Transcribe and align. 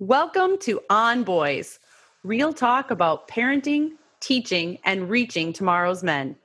Welcome 0.00 0.56
to 0.60 0.80
On 0.88 1.24
Boys, 1.24 1.78
real 2.24 2.54
talk 2.54 2.90
about 2.90 3.28
parenting, 3.28 3.90
teaching, 4.20 4.78
and 4.86 5.10
reaching 5.10 5.52
tomorrow's 5.52 6.02
men. 6.02 6.36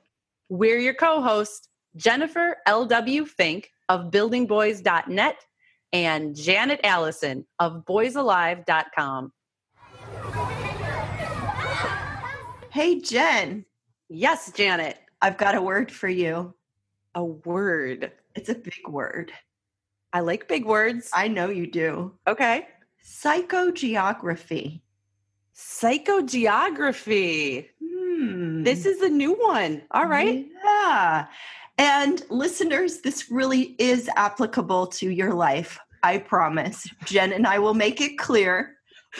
We're 0.50 0.78
your 0.78 0.92
co 0.92 1.22
hosts, 1.22 1.66
Jennifer 1.96 2.58
L.W. 2.66 3.24
Fink 3.24 3.70
of 3.88 4.10
buildingboys.net 4.10 5.36
and 5.94 6.36
Janet 6.36 6.80
Allison 6.84 7.46
of 7.58 7.86
boysalive.com. 7.86 9.32
Hey, 12.70 13.00
Jen, 13.00 13.64
Yes, 14.10 14.52
Janet, 14.52 14.98
I've 15.22 15.38
got 15.38 15.54
a 15.54 15.62
word 15.62 15.90
for 15.90 16.10
you. 16.10 16.54
a 17.14 17.24
word. 17.24 18.12
It's 18.34 18.50
a 18.50 18.54
big 18.54 18.86
word. 18.86 19.32
I 20.12 20.20
like 20.20 20.46
big 20.46 20.66
words. 20.66 21.08
I 21.14 21.28
know 21.28 21.48
you 21.48 21.66
do. 21.66 22.12
Okay. 22.28 22.68
Psychogeography. 23.06 24.80
Psychogeography. 25.54 27.68
Hmm. 27.82 28.62
This 28.64 28.84
is 28.84 29.00
a 29.00 29.08
new 29.08 29.34
one. 29.34 29.82
All 29.92 30.06
right. 30.06 30.44
Yeah. 30.64 31.26
And 31.78 32.24
listeners, 32.30 33.02
this 33.02 33.30
really 33.30 33.76
is 33.78 34.10
applicable 34.16 34.88
to 34.88 35.08
your 35.10 35.34
life. 35.34 35.78
I 36.02 36.18
promise. 36.18 36.88
Jen 37.04 37.32
and 37.32 37.46
I 37.46 37.60
will 37.60 37.74
make 37.74 38.00
it 38.00 38.18
clear 38.18 38.72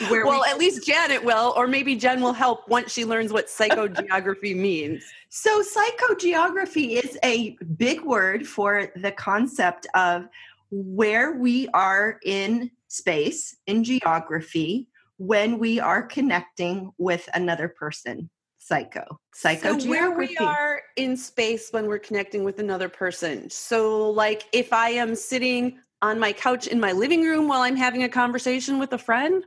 where 0.09 0.25
Well, 0.25 0.41
we 0.41 0.51
at 0.51 0.57
least 0.57 0.85
Janet 0.85 1.23
will, 1.23 1.53
or 1.55 1.65
maybe 1.65 1.95
Jen 1.95 2.19
will 2.21 2.33
help 2.33 2.67
once 2.67 2.91
she 2.91 3.05
learns 3.05 3.31
what 3.31 3.47
psychogeography 3.47 4.53
means. 4.55 5.01
So, 5.29 5.63
psychogeography 5.63 7.01
is 7.03 7.17
a 7.23 7.57
big 7.77 8.01
word 8.01 8.45
for 8.45 8.91
the 8.95 9.13
concept 9.13 9.87
of 9.95 10.27
where 10.69 11.31
we 11.33 11.67
are 11.69 12.19
in 12.23 12.69
space, 12.87 13.55
in 13.65 13.83
geography, 13.83 14.87
when 15.17 15.59
we 15.59 15.79
are 15.79 16.03
connecting 16.03 16.91
with 16.97 17.27
another 17.33 17.67
person. 17.67 18.29
Psycho. 18.59 19.19
Psychogeography. 19.35 19.81
So 19.81 19.89
where 19.89 20.11
we 20.11 20.37
are 20.37 20.81
in 20.95 21.15
space 21.15 21.69
when 21.71 21.87
we're 21.87 21.99
connecting 21.99 22.43
with 22.43 22.59
another 22.59 22.89
person. 22.89 23.49
So, 23.49 24.09
like, 24.11 24.43
if 24.51 24.73
I 24.73 24.89
am 24.89 25.15
sitting 25.15 25.79
on 26.01 26.19
my 26.19 26.33
couch 26.33 26.67
in 26.67 26.79
my 26.79 26.91
living 26.91 27.23
room 27.23 27.47
while 27.47 27.61
I'm 27.61 27.77
having 27.77 28.03
a 28.03 28.09
conversation 28.09 28.77
with 28.77 28.93
a 28.93 28.97
friend, 28.97 29.43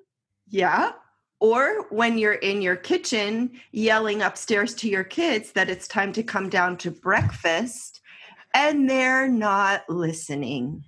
Yeah. 0.51 0.93
Or 1.39 1.87
when 1.89 2.19
you're 2.19 2.35
in 2.35 2.61
your 2.61 2.77
kitchen 2.77 3.53
yelling 3.73 4.21
upstairs 4.21 4.75
to 4.75 4.89
your 4.89 5.05
kids 5.05 5.53
that 5.53 5.71
it's 5.71 5.89
time 5.89 6.13
to 6.13 6.23
come 6.23 6.51
down 6.51 6.77
to 6.79 6.91
breakfast 6.91 8.01
and 8.53 8.91
they're 8.91 9.29
not 9.29 9.89
listening. 9.89 10.85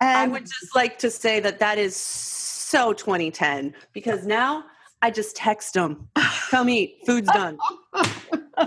I 0.00 0.26
would 0.26 0.46
just 0.46 0.74
like 0.74 0.98
to 1.00 1.10
say 1.10 1.40
that 1.40 1.58
that 1.58 1.78
is 1.78 1.96
so 1.96 2.92
2010 2.92 3.74
because 3.92 4.26
now 4.26 4.64
I 5.02 5.10
just 5.10 5.36
text 5.36 5.74
them, 5.74 6.08
come 6.50 6.68
eat, 6.68 7.00
food's 7.06 7.30
done. 7.30 7.58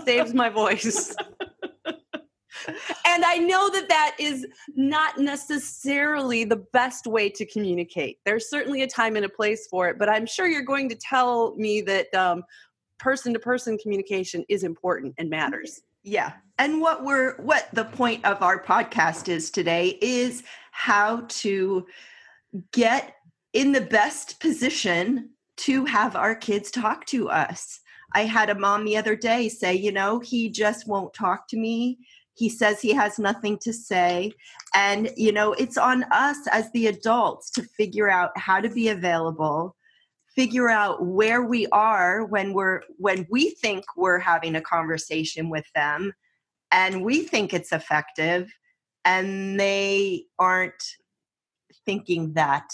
Saves 0.06 0.34
my 0.34 0.50
voice. 0.50 1.16
and 2.68 3.26
I 3.26 3.38
know 3.38 3.70
that 3.70 3.90
that 3.90 4.16
is 4.20 4.46
not 4.76 5.18
necessarily 5.18 6.44
the 6.44 6.58
best 6.74 7.08
way 7.08 7.30
to 7.30 7.46
communicate. 7.46 8.20
There's 8.26 8.50
certainly 8.50 8.84
a 8.84 8.88
time 8.88 9.16
and 9.16 9.26
a 9.26 9.30
place 9.30 9.68
for 9.68 9.90
it, 9.90 9.98
but 9.98 10.10
I'm 10.10 10.26
sure 10.26 10.48
you're 10.48 10.62
going 10.62 10.90
to 10.90 10.96
tell 10.96 11.56
me 11.56 11.82
that 11.82 12.44
person 13.00 13.34
to 13.34 13.40
person 13.40 13.78
communication 13.78 14.44
is 14.50 14.64
important 14.64 15.16
and 15.18 15.30
matters. 15.30 15.82
yeah. 16.04 16.34
And 16.60 16.82
what 16.82 17.04
we're 17.04 17.36
what 17.38 17.68
the 17.74 17.86
point 17.86 18.26
of 18.26 18.42
our 18.42 18.64
podcast 18.64 19.30
is 19.30 19.52
today 19.52 19.98
is 20.02 20.44
how 20.78 21.24
to 21.28 21.88
get 22.72 23.16
in 23.52 23.72
the 23.72 23.82
best 23.82 24.40
position 24.40 25.32
to 25.58 25.86
have 25.86 26.16
our 26.16 26.36
kids 26.36 26.70
talk 26.70 27.04
to 27.08 27.30
us. 27.30 27.80
I 28.14 28.26
had 28.26 28.52
a 28.52 28.60
mom 28.60 28.86
the 28.86 28.96
other 28.96 29.16
day 29.16 29.50
say, 29.50 29.74
you 29.74 29.92
know, 29.92 30.20
he 30.20 30.52
just 30.52 30.88
won't 30.88 31.16
talk 31.16 31.48
to 31.48 31.58
me. 31.58 31.98
He 32.36 32.48
says 32.48 32.80
he 32.80 32.94
has 32.94 33.18
nothing 33.18 33.58
to 33.64 33.74
say. 33.74 34.32
And, 34.76 35.10
you 35.18 35.32
know, 35.32 35.54
it's 35.54 35.80
on 35.80 36.04
us 36.12 36.38
as 36.52 36.72
the 36.74 36.86
adults 36.86 37.50
to 37.52 37.64
figure 37.64 38.08
out 38.08 38.38
how 38.38 38.62
to 38.62 38.70
be 38.70 38.90
available, 38.90 39.76
figure 40.36 40.70
out 40.70 41.04
where 41.04 41.42
we 41.42 41.66
are 41.72 42.24
when 42.26 42.54
we're 42.54 42.84
when 42.98 43.26
we 43.32 43.50
think 43.50 43.84
we're 43.98 44.20
having 44.20 44.56
a 44.56 44.62
conversation 44.62 45.50
with 45.50 45.66
them 45.74 46.14
and 46.72 47.04
we 47.04 47.24
think 47.24 47.52
it's 47.52 47.72
effective 47.72 48.54
and 49.08 49.58
they 49.58 50.26
aren't 50.38 50.84
thinking 51.86 52.34
that 52.34 52.70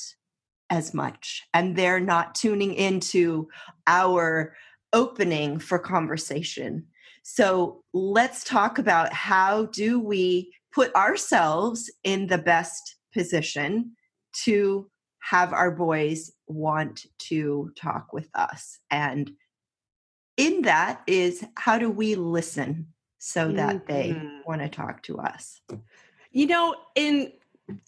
as 0.70 0.94
much 0.94 1.44
and 1.54 1.76
they're 1.76 2.00
not 2.00 2.34
tuning 2.34 2.74
into 2.74 3.48
our 3.86 4.56
opening 4.92 5.60
for 5.60 5.78
conversation 5.78 6.86
so 7.24 7.84
let's 7.94 8.44
talk 8.44 8.80
about 8.80 9.14
how 9.14 9.66
do 9.68 10.00
we 10.00 10.52
put 10.74 10.94
ourselves 10.96 11.92
in 12.04 12.28
the 12.28 12.38
best 12.38 12.96
position 13.14 13.92
to 14.34 14.90
have 15.20 15.54
our 15.54 15.72
boys 15.72 16.32
want 16.48 17.06
to 17.20 17.72
talk 17.78 18.12
with 18.12 18.30
us 18.34 18.80
and 18.90 19.32
in 20.38 20.64
that 20.64 21.02
is 21.06 21.46
how 21.56 21.78
do 21.78 21.90
we 21.90 22.16
listen 22.16 22.88
so 23.20 23.52
that 23.52 23.86
they 23.86 24.14
Mhm. 24.14 24.46
want 24.46 24.62
to 24.62 24.70
talk 24.70 25.04
to 25.04 25.20
us 25.20 25.62
You 26.36 26.48
know, 26.48 26.76
in 26.96 27.32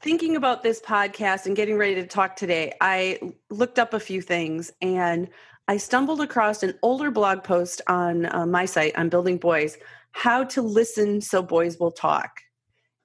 thinking 0.04 0.36
about 0.36 0.62
this 0.62 0.80
podcast 0.80 1.48
and 1.48 1.56
getting 1.56 1.78
ready 1.78 1.96
to 1.96 2.06
talk 2.06 2.36
today, 2.36 2.74
I 2.80 3.20
looked 3.50 3.80
up 3.80 3.96
a 3.96 4.00
few 4.00 4.22
things 4.22 4.72
and 4.84 5.28
I 5.68 5.78
stumbled 5.78 6.22
across 6.22 6.62
an 6.62 6.76
older 6.84 7.10
blog 7.10 7.44
post 7.44 7.82
on 7.88 8.28
uh, 8.28 8.46
my 8.46 8.66
site 8.66 8.96
on 8.98 9.10
Building 9.10 9.38
Boys 9.38 9.80
How 10.12 10.44
to 10.44 10.62
Listen 10.62 11.22
So 11.22 11.42
Boys 11.42 11.80
Will 11.80 11.90
Talk. 11.92 12.30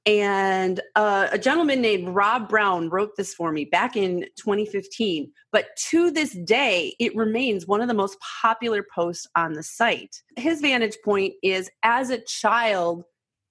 And 0.04 0.78
uh, 0.94 1.28
a 1.32 1.38
gentleman 1.38 1.80
named 1.80 2.10
Rob 2.10 2.46
Brown 2.46 2.90
wrote 2.90 3.16
this 3.16 3.32
for 3.32 3.50
me 3.50 3.64
back 3.64 3.96
in 3.96 4.26
2015. 4.36 5.32
But 5.52 5.68
to 5.88 6.10
this 6.10 6.36
day, 6.44 6.94
it 7.00 7.16
remains 7.16 7.66
one 7.66 7.80
of 7.80 7.88
the 7.88 7.94
most 7.94 8.18
popular 8.42 8.84
posts 8.94 9.26
on 9.36 9.54
the 9.54 9.62
site. 9.62 10.20
His 10.36 10.60
vantage 10.60 10.98
point 11.02 11.32
is 11.42 11.70
as 11.82 12.10
a 12.10 12.22
child, 12.26 13.04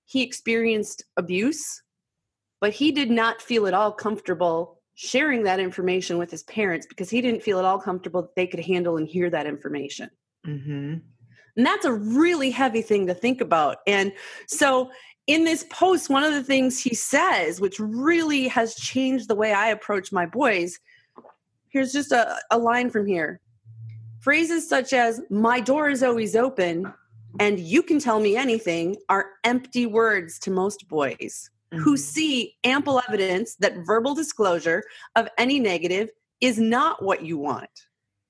he 0.09 0.23
experienced 0.23 1.05
abuse, 1.17 1.83
but 2.59 2.73
he 2.73 2.91
did 2.91 3.11
not 3.11 3.43
feel 3.43 3.67
at 3.67 3.75
all 3.75 3.91
comfortable 3.91 4.81
sharing 4.95 5.43
that 5.43 5.59
information 5.59 6.17
with 6.17 6.31
his 6.31 6.41
parents 6.43 6.87
because 6.87 7.11
he 7.11 7.21
didn't 7.21 7.43
feel 7.43 7.59
at 7.59 7.63
all 7.63 7.79
comfortable 7.79 8.23
that 8.23 8.35
they 8.35 8.47
could 8.47 8.59
handle 8.59 8.97
and 8.97 9.07
hear 9.07 9.29
that 9.29 9.45
information. 9.45 10.09
mm-hmm. 10.45 10.95
And 11.57 11.65
that's 11.65 11.85
a 11.85 11.93
really 11.93 12.51
heavy 12.51 12.81
thing 12.81 13.05
to 13.07 13.13
think 13.13 13.39
about. 13.41 13.77
And 13.85 14.11
so, 14.47 14.89
in 15.27 15.43
this 15.43 15.65
post, 15.69 16.09
one 16.09 16.23
of 16.23 16.33
the 16.33 16.43
things 16.43 16.79
he 16.79 16.95
says, 16.95 17.61
which 17.61 17.79
really 17.79 18.47
has 18.47 18.73
changed 18.75 19.27
the 19.27 19.35
way 19.35 19.53
I 19.53 19.69
approach 19.69 20.11
my 20.11 20.25
boys, 20.25 20.79
here's 21.67 21.91
just 21.91 22.11
a, 22.11 22.39
a 22.49 22.57
line 22.57 22.89
from 22.89 23.05
here 23.05 23.41
phrases 24.21 24.67
such 24.67 24.93
as, 24.93 25.21
My 25.29 25.59
door 25.59 25.89
is 25.89 26.01
always 26.01 26.35
open, 26.35 26.91
and 27.39 27.59
you 27.59 27.83
can 27.83 27.99
tell 27.99 28.19
me 28.19 28.35
anything, 28.35 28.97
are 29.09 29.31
empty 29.43 29.85
words 29.85 30.39
to 30.39 30.51
most 30.51 30.87
boys 30.87 31.49
who 31.71 31.77
mm-hmm. 31.77 31.95
see 31.95 32.55
ample 32.63 33.01
evidence 33.07 33.55
that 33.55 33.85
verbal 33.85 34.15
disclosure 34.15 34.83
of 35.15 35.29
any 35.37 35.59
negative 35.59 36.09
is 36.41 36.57
not 36.57 37.03
what 37.03 37.23
you 37.23 37.37
want. 37.37 37.69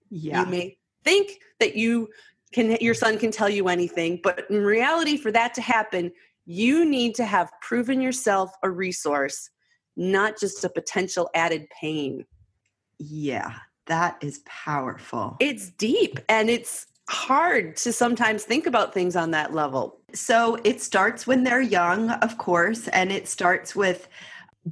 yeah 0.10 0.42
You 0.42 0.46
may 0.48 0.78
think 1.04 1.40
that 1.60 1.76
you 1.76 2.10
can 2.52 2.78
your 2.82 2.94
son 2.96 3.18
can 3.18 3.32
tell 3.32 3.50
you 3.50 3.68
anything, 3.70 4.20
but 4.24 4.46
in 4.50 4.64
reality 4.64 5.16
for 5.18 5.32
that 5.32 5.54
to 5.54 5.62
happen, 5.62 6.12
you 6.46 6.84
need 6.84 7.16
to 7.16 7.26
have 7.26 7.52
proven 7.62 8.02
yourself 8.02 8.52
a 8.64 8.70
resource, 8.70 9.52
not 9.96 10.40
just 10.40 10.66
a 10.66 10.70
potential 10.70 11.30
added 11.36 11.68
pain. 11.80 12.26
yeah 12.98 13.54
that 13.86 14.18
is 14.22 14.42
powerful 14.46 15.36
It's 15.40 15.72
deep 15.72 16.20
and 16.30 16.50
it's 16.50 16.86
hard 17.10 17.76
to 17.76 17.92
sometimes 17.92 18.44
think 18.44 18.68
about 18.68 18.94
things 18.94 19.16
on 19.16 19.32
that 19.32 19.52
level. 19.52 20.00
So 20.14 20.60
it 20.64 20.80
starts 20.80 21.26
when 21.26 21.44
they're 21.44 21.62
young, 21.62 22.12
of 22.12 22.38
course, 22.38 22.88
and 22.90 23.12
it 23.12 23.28
starts 23.28 23.76
with 23.76 24.08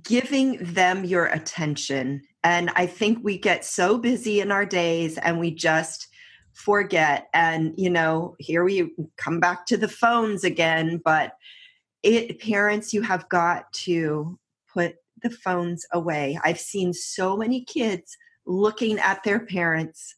giving 0.04 0.57
them 0.62 1.04
your 1.04 1.25
attention. 1.25 2.22
And 2.44 2.69
I 2.75 2.86
think 2.86 3.19
we 3.24 3.39
get 3.39 3.66
so 3.66 3.98
busy 3.98 4.39
in 4.39 4.51
our 4.51 4.66
days 4.66 5.18
and 5.18 5.39
we 5.39 5.50
just 5.50 6.07
forget. 6.54 7.28
And, 7.34 7.74
you 7.75 7.89
know, 7.89 8.36
here 8.38 8.63
we 8.63 8.92
come 9.18 9.39
back 9.39 9.66
to 9.68 9.78
the 9.78 9.88
phones 9.88 10.44
again. 10.44 11.01
But 11.04 11.34
it, 12.04 12.39
parents, 12.39 12.94
you 12.94 13.01
have 13.01 13.28
got 13.30 13.72
to 13.86 14.38
put 14.72 14.95
the 15.24 15.31
phones 15.31 15.88
away. 15.92 16.39
I've 16.44 16.60
seen 16.60 16.94
so 16.94 17.36
many 17.36 17.63
kids 17.63 18.16
looking 18.45 19.00
at 19.00 19.24
their 19.24 19.39
parents, 19.39 20.16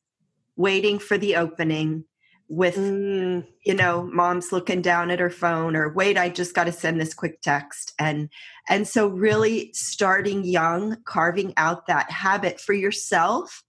waiting 0.59 0.99
for 0.99 1.17
the 1.17 1.37
opening 1.37 2.03
with 2.49 2.75
mm. 2.75 3.45
you 3.65 3.73
know 3.73 4.03
mom's 4.11 4.51
looking 4.51 4.81
down 4.81 5.09
at 5.09 5.19
her 5.19 5.29
phone 5.29 5.75
or 5.75 5.93
wait 5.93 6.17
i 6.17 6.27
just 6.27 6.53
got 6.53 6.65
to 6.65 6.71
send 6.71 6.99
this 6.99 7.13
quick 7.13 7.39
text 7.41 7.93
and 7.97 8.27
and 8.67 8.87
so 8.87 9.07
really 9.07 9.71
starting 9.73 10.43
young 10.43 10.97
carving 11.05 11.53
out 11.55 11.87
that 11.87 12.11
habit 12.11 12.59
for 12.59 12.73
yourself 12.73 13.63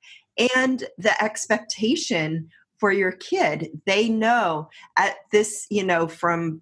and 0.54 0.84
the 0.98 1.22
expectation 1.22 2.48
for 2.78 2.90
your 2.90 3.12
kid 3.12 3.69
they 3.87 4.08
know 4.08 4.69
at 4.96 5.16
this 5.31 5.66
you 5.70 5.84
know 5.84 6.08
from 6.08 6.60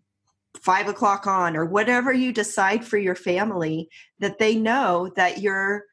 five 0.60 0.88
o'clock 0.88 1.26
on 1.26 1.56
or 1.56 1.64
whatever 1.64 2.12
you 2.12 2.32
decide 2.32 2.84
for 2.84 2.98
your 2.98 3.14
family 3.14 3.88
that 4.18 4.38
they 4.38 4.56
know 4.56 5.10
that 5.16 5.40
you're 5.40 5.84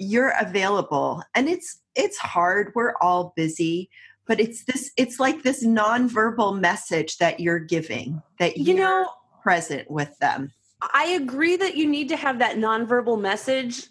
you're 0.00 0.32
available 0.40 1.22
and 1.34 1.48
it's 1.48 1.80
it's 1.94 2.16
hard 2.16 2.72
we're 2.74 2.94
all 3.00 3.32
busy 3.36 3.88
but 4.26 4.40
it's 4.40 4.64
this 4.64 4.92
it's 4.96 5.18
like 5.18 5.42
this 5.42 5.64
nonverbal 5.64 6.58
message 6.58 7.18
that 7.18 7.40
you're 7.40 7.58
giving 7.58 8.22
that 8.38 8.56
you 8.56 8.74
know 8.74 9.08
present 9.42 9.90
with 9.90 10.16
them. 10.18 10.52
I 10.94 11.06
agree 11.20 11.56
that 11.56 11.76
you 11.76 11.88
need 11.88 12.08
to 12.10 12.16
have 12.16 12.38
that 12.38 12.56
nonverbal 12.56 13.20
message. 13.20 13.88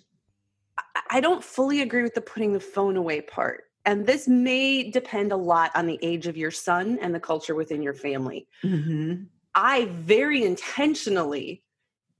I 1.12 1.20
don't 1.20 1.44
fully 1.44 1.82
agree 1.82 2.04
with 2.04 2.16
the 2.16 2.22
putting 2.22 2.54
the 2.54 2.60
phone 2.60 2.96
away 2.96 3.22
part 3.22 3.66
and 3.86 4.06
this 4.06 4.28
may 4.28 4.90
depend 4.90 5.32
a 5.32 5.38
lot 5.38 5.72
on 5.76 5.88
the 5.88 6.00
age 6.02 6.28
of 6.28 6.38
your 6.38 6.52
son 6.52 6.98
and 7.02 7.14
the 7.14 7.20
culture 7.20 7.56
within 7.56 7.82
your 7.82 7.94
family. 7.94 8.48
Mm-hmm. 8.64 9.24
i 9.56 9.86
very 9.86 10.44
intentionally 10.44 11.64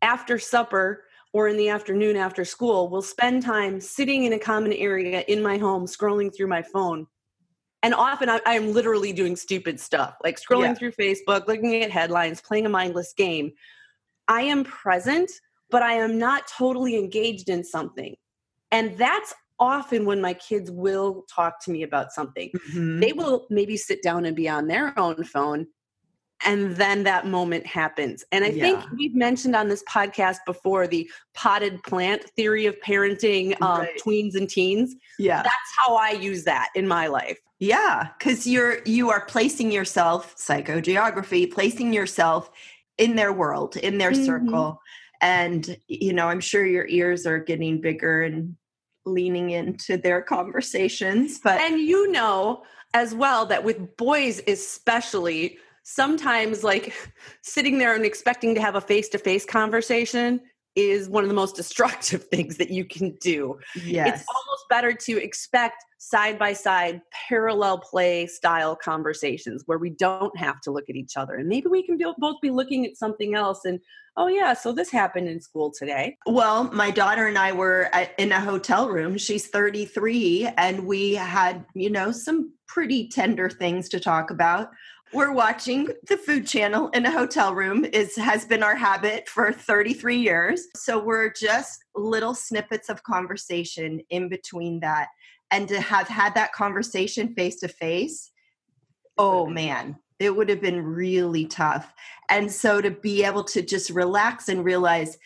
after 0.02 0.38
supper 0.40 1.06
or 1.34 1.48
in 1.48 1.58
the 1.58 1.70
afternoon 1.70 2.16
after 2.16 2.44
school 2.44 2.90
will 2.90 3.02
spend 3.02 3.44
time 3.44 3.80
sitting 3.80 4.24
in 4.24 4.34
a 4.34 4.40
common 4.40 4.74
area 4.74 5.24
in 5.28 5.42
my 5.42 5.58
home 5.58 5.86
scrolling 5.86 6.36
through 6.36 6.48
my 6.48 6.62
phone 6.62 7.08
and 7.82 7.94
often 7.94 8.30
I, 8.30 8.42
am 8.46 8.74
literally 8.74 9.14
doing 9.14 9.36
stupid 9.36 9.80
stuff 9.80 10.16
like 10.24 10.40
scrolling 10.40 10.70
yeah. 10.70 10.74
through 10.74 10.92
facebook 10.94 11.48
looking 11.48 11.84
at 11.84 11.92
headlines 11.92 12.42
playing 12.42 12.66
a 12.66 12.70
mindless 12.70 13.14
game 13.14 13.52
i 14.28 14.42
am 14.42 14.64
present 14.64 15.32
but 15.70 15.84
i 15.84 15.94
am 15.94 16.18
not 16.18 16.48
totally 16.48 16.98
engaged 16.98 17.50
in 17.50 17.64
something 17.64 18.16
and 18.72 18.98
that's 18.98 19.34
often 19.60 20.06
when 20.06 20.22
my 20.22 20.34
kids 20.34 20.72
will 20.72 21.26
talk 21.34 21.62
to 21.64 21.72
me 21.72 21.84
about 21.84 22.12
something 22.12 22.50
mm-hmm. 22.50 23.00
they 23.00 23.14
will 23.14 23.46
maybe 23.50 23.78
sit 23.78 24.02
down 24.02 24.26
and 24.26 24.36
be 24.36 24.48
on 24.48 24.68
their 24.68 24.98
own 24.98 25.24
phone 25.24 25.68
and 26.46 26.76
then 26.76 27.04
that 27.04 27.28
moment 27.28 27.66
happens. 27.66 28.24
And 28.32 28.46
I 28.46 28.50
yeah. 28.50 28.64
think 28.64 28.92
we've 28.98 29.16
mentioned 29.16 29.56
on 29.56 29.68
this 29.68 29.84
podcast 29.84 30.38
before 30.46 30.88
the 30.88 31.10
potted 31.34 31.82
plant 31.84 32.24
theory 32.36 32.66
of 32.66 32.80
parenting 32.82 33.60
um, 33.62 33.82
right. 33.82 34.02
tweens 34.06 34.36
and 34.36 34.50
teens. 34.50 34.96
Yeah, 35.18 35.44
that's 35.44 35.72
how 35.78 35.96
I 35.96 36.12
use 36.12 36.44
that 36.46 36.70
in 36.76 36.88
my 36.88 37.08
life. 37.08 37.40
Yeah, 37.60 38.08
because 38.18 38.48
you're 38.48 38.80
you 38.86 39.10
are 39.10 39.26
placing 39.26 39.72
yourself 39.72 40.36
psychogeography, 40.38 41.52
placing 41.52 41.94
yourself 41.94 42.50
in 42.98 43.16
their 43.16 43.34
world, 43.34 43.76
in 43.78 43.98
their 43.98 44.12
mm-hmm. 44.12 44.26
circle, 44.26 44.82
and 45.22 45.78
you 45.88 46.14
know 46.14 46.28
I'm 46.28 46.40
sure 46.40 46.66
your 46.66 46.88
ears 46.88 47.26
are 47.26 47.40
getting 47.40 47.82
bigger 47.82 48.24
and 48.24 48.56
leaning 49.06 49.50
into 49.50 49.98
their 49.98 50.22
conversations. 50.22 51.40
But 51.40 51.60
and 51.60 51.80
you 51.82 52.12
know 52.12 52.64
as 52.94 53.14
well 53.14 53.46
that 53.46 53.64
with 53.64 53.98
boys 53.98 54.42
especially 54.48 55.60
sometimes 55.84 56.64
like 56.64 56.94
sitting 57.44 57.78
there 57.78 57.96
and 57.96 58.06
expecting 58.06 58.56
to 58.56 58.62
have 58.62 58.76
a 58.76 58.82
face-to-face 58.82 59.46
conversation 59.46 60.42
is 60.76 61.10
one 61.10 61.24
of 61.24 61.30
the 61.30 61.36
most 61.36 61.56
destructive 61.56 62.24
things 62.26 62.58
that 62.58 62.70
you 62.70 62.86
can 62.86 63.16
do. 63.22 63.60
Yes. 63.76 64.22
It's 64.22 64.26
almost 64.34 64.70
better 64.70 64.94
to 64.94 65.24
expect 65.24 65.84
side 65.98 66.40
by 66.40 66.54
side 66.54 67.02
parallel 67.28 67.80
play 67.80 68.26
style 68.26 68.76
conversations 68.76 69.64
where 69.66 69.78
we 69.78 69.90
don't 69.90 70.36
have 70.38 70.62
to 70.62 70.72
look 70.72 70.90
at 70.90 70.96
each 70.96 71.18
other. 71.18 71.36
And 71.36 71.50
maybe 71.50 71.68
we 71.68 71.84
can 71.84 71.98
both 72.18 72.38
be 72.42 72.50
looking 72.50 72.86
at 72.86 72.96
something 72.96 73.36
else 73.36 73.66
and, 73.66 73.80
oh, 74.16 74.28
yeah, 74.28 74.54
so 74.54 74.72
this 74.74 74.92
happened 74.92 75.30
in 75.30 75.40
school 75.40 75.72
today. 75.72 76.18
Well, 76.26 76.66
my 76.66 76.92
daughter 76.92 77.28
and 77.28 77.38
I 77.38 77.54
were 77.54 77.90
in 78.18 78.32
a 78.32 78.40
hotel 78.40 78.90
room. 78.90 79.18
She's 79.18 79.48
33, 79.48 80.50
and 80.58 80.86
we 80.86 81.14
had, 81.16 81.66
you 81.74 81.90
know, 81.90 82.12
some 82.12 82.52
pretty 82.68 83.08
tender 83.08 83.50
things 83.50 83.88
to 83.90 84.00
talk 84.00 84.30
about 84.30 84.72
we're 85.14 85.32
watching 85.32 85.90
the 86.08 86.18
food 86.18 86.46
channel 86.48 86.90
in 86.90 87.06
a 87.06 87.12
hotel 87.12 87.54
room. 87.54 87.86
Is 87.86 88.16
has 88.16 88.46
been 88.46 88.64
our 88.64 88.76
habit 88.76 89.28
for 89.28 89.52
33 89.52 90.18
years. 90.18 90.68
So 90.76 91.04
we're 91.04 91.32
just 91.32 91.84
little 91.96 92.36
snippets 92.36 92.90
of 92.90 93.04
conversation 93.04 94.02
in 94.10 94.30
between 94.30 94.80
that. 94.82 95.10
And 95.52 95.68
to 95.70 95.82
have 95.82 96.08
had 96.08 96.36
that 96.36 96.54
conversation 96.54 97.34
face 97.34 97.60
to 97.62 97.68
face 97.68 98.32
oh 99.18 99.46
man 99.48 99.98
it 100.20 100.36
would 100.36 100.50
have 100.50 100.62
been 100.62 100.84
really 100.84 101.46
tough. 101.46 101.94
And 102.30 102.52
so 102.52 102.82
to 102.82 102.92
be 102.92 103.24
able 103.24 103.44
to 103.46 103.62
just 103.62 103.90
relax 103.90 104.50
and 104.50 104.64
realize 104.64 105.18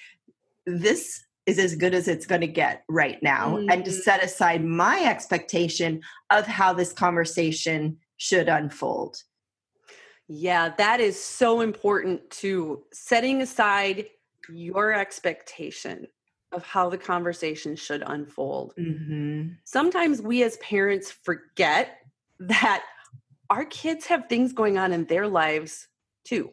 this 0.65 1.25
is 1.45 1.59
as 1.59 1.75
good 1.75 1.93
as 1.93 2.07
it's 2.07 2.25
going 2.25 2.41
to 2.41 2.47
get 2.47 2.83
right 2.87 3.21
now 3.21 3.57
mm-hmm. 3.57 3.69
and 3.69 3.83
to 3.83 3.91
mm-hmm. 3.91 3.99
set 3.99 4.23
aside 4.23 4.63
my 4.63 5.03
expectation 5.03 6.01
of 6.29 6.45
how 6.45 6.71
this 6.71 6.93
conversation 6.93 7.97
should 8.17 8.47
unfold 8.47 9.17
yeah, 10.35 10.73
that 10.77 10.99
is 10.99 11.23
so 11.23 11.61
important 11.61 12.27
to 12.31 12.83
setting 12.91 13.43
aside 13.43 14.07
your 14.49 14.91
expectation 14.91 16.07
of 16.51 16.63
how 16.63 16.89
the 16.89 16.97
conversation 16.97 17.75
should 17.75 18.03
unfold. 18.07 18.73
Mm-hmm. 18.79 19.49
Sometimes 19.63 20.23
we 20.23 20.41
as 20.41 20.57
parents 20.57 21.11
forget 21.11 21.97
that 22.39 22.83
our 23.51 23.65
kids 23.65 24.07
have 24.07 24.27
things 24.27 24.53
going 24.53 24.79
on 24.79 24.91
in 24.91 25.05
their 25.05 25.27
lives 25.27 25.87
too. 26.23 26.51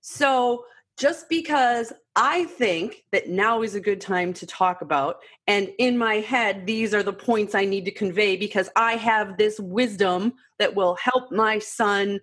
So 0.00 0.64
just 0.96 1.28
because 1.28 1.92
I 2.14 2.44
think 2.44 3.04
that 3.10 3.28
now 3.28 3.62
is 3.62 3.74
a 3.74 3.80
good 3.80 4.00
time 4.00 4.32
to 4.34 4.46
talk 4.46 4.80
about, 4.80 5.16
and 5.48 5.70
in 5.78 5.98
my 5.98 6.16
head, 6.16 6.66
these 6.66 6.94
are 6.94 7.02
the 7.02 7.12
points 7.12 7.56
I 7.56 7.64
need 7.64 7.84
to 7.86 7.90
convey 7.90 8.36
because 8.36 8.68
I 8.76 8.92
have 8.92 9.38
this 9.38 9.58
wisdom 9.58 10.34
that 10.60 10.76
will 10.76 10.94
help 10.96 11.32
my 11.32 11.58
son 11.58 12.20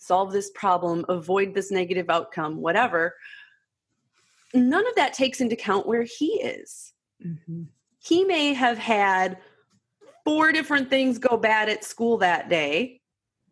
solve 0.00 0.32
this 0.32 0.50
problem, 0.54 1.04
avoid 1.08 1.54
this 1.54 1.70
negative 1.70 2.10
outcome, 2.10 2.56
whatever. 2.56 3.14
None 4.54 4.86
of 4.86 4.94
that 4.96 5.12
takes 5.12 5.40
into 5.40 5.54
account 5.54 5.86
where 5.86 6.02
he 6.02 6.40
is. 6.42 6.92
Mm-hmm. 7.24 7.64
He 8.02 8.24
may 8.24 8.54
have 8.54 8.78
had 8.78 9.36
four 10.24 10.52
different 10.52 10.90
things 10.90 11.18
go 11.18 11.36
bad 11.36 11.68
at 11.68 11.84
school 11.84 12.16
that 12.18 12.48
day, 12.48 13.00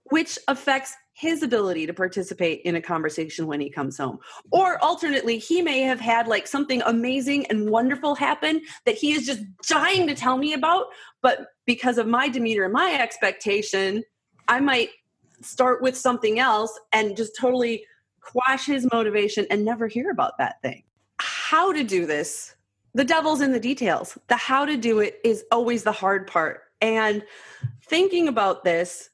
which 0.04 0.38
affects 0.48 0.94
his 1.12 1.42
ability 1.42 1.84
to 1.84 1.92
participate 1.92 2.62
in 2.62 2.76
a 2.76 2.80
conversation 2.80 3.46
when 3.46 3.60
he 3.60 3.68
comes 3.68 3.98
home. 3.98 4.18
Or 4.50 4.82
alternately, 4.82 5.36
he 5.38 5.60
may 5.60 5.80
have 5.80 6.00
had 6.00 6.28
like 6.28 6.46
something 6.46 6.80
amazing 6.86 7.46
and 7.46 7.68
wonderful 7.68 8.14
happen 8.14 8.62
that 8.86 8.94
he 8.94 9.12
is 9.12 9.26
just 9.26 9.42
dying 9.68 10.06
to 10.06 10.14
tell 10.14 10.38
me 10.38 10.54
about, 10.54 10.86
but 11.20 11.48
because 11.66 11.98
of 11.98 12.06
my 12.06 12.28
demeanor 12.28 12.64
and 12.64 12.72
my 12.72 12.94
expectation, 13.00 14.04
I 14.46 14.60
might 14.60 14.90
start 15.40 15.82
with 15.82 15.96
something 15.96 16.38
else 16.38 16.78
and 16.92 17.16
just 17.16 17.36
totally 17.36 17.84
quash 18.20 18.66
his 18.66 18.86
motivation 18.92 19.46
and 19.50 19.64
never 19.64 19.86
hear 19.86 20.10
about 20.10 20.38
that 20.38 20.60
thing. 20.62 20.82
How 21.20 21.72
to 21.72 21.82
do 21.82 22.06
this, 22.06 22.54
the 22.94 23.04
devil's 23.04 23.40
in 23.40 23.52
the 23.52 23.60
details. 23.60 24.18
The 24.28 24.36
how 24.36 24.64
to 24.64 24.76
do 24.76 25.00
it 25.00 25.20
is 25.24 25.44
always 25.50 25.82
the 25.82 25.92
hard 25.92 26.26
part. 26.26 26.62
And 26.80 27.24
thinking 27.86 28.28
about 28.28 28.64
this, 28.64 29.10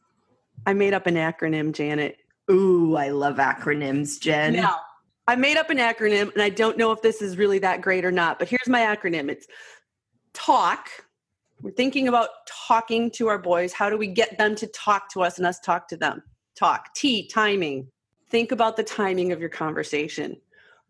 I 0.67 0.73
made 0.73 0.95
up 0.95 1.07
an 1.07 1.15
acronym, 1.15 1.73
Janet. 1.73 2.17
Ooh, 2.51 2.97
I 2.97 3.09
love 3.09 3.37
acronyms, 3.37 4.21
Jen. 4.21 4.55
Now, 4.55 4.81
I 5.27 5.37
made 5.37 5.57
up 5.57 5.71
an 5.71 5.79
acronym 5.79 6.33
and 6.33 6.43
I 6.43 6.51
don't 6.51 6.77
know 6.77 6.93
if 6.93 7.01
this 7.01 7.23
is 7.23 7.39
really 7.39 7.59
that 7.61 7.81
great 7.81 8.05
or 8.05 8.13
not, 8.13 8.39
but 8.39 8.49
here's 8.49 8.69
my 8.69 8.81
acronym 8.81 9.31
it's 9.31 9.47
TALK, 10.35 10.89
we're 11.65 11.71
thinking 11.71 12.09
about 12.09 12.29
talking 12.47 13.11
to 13.13 13.29
our 13.29 13.39
boys. 13.39 13.73
How 13.73 13.89
do 13.89 13.97
we 13.97 14.07
get 14.07 14.37
them 14.37 14.55
to 14.57 14.67
talk 14.67 15.09
to 15.15 15.23
us 15.23 15.39
and 15.39 15.47
us 15.47 15.59
talk 15.59 15.89
to 15.89 15.97
them? 15.97 16.23
Talk. 16.55 16.93
T, 16.93 17.27
timing. 17.27 17.89
Think 18.29 18.53
about 18.53 18.77
the 18.77 18.83
timing 18.83 19.33
of 19.33 19.41
your 19.41 19.49
conversation. 19.49 20.37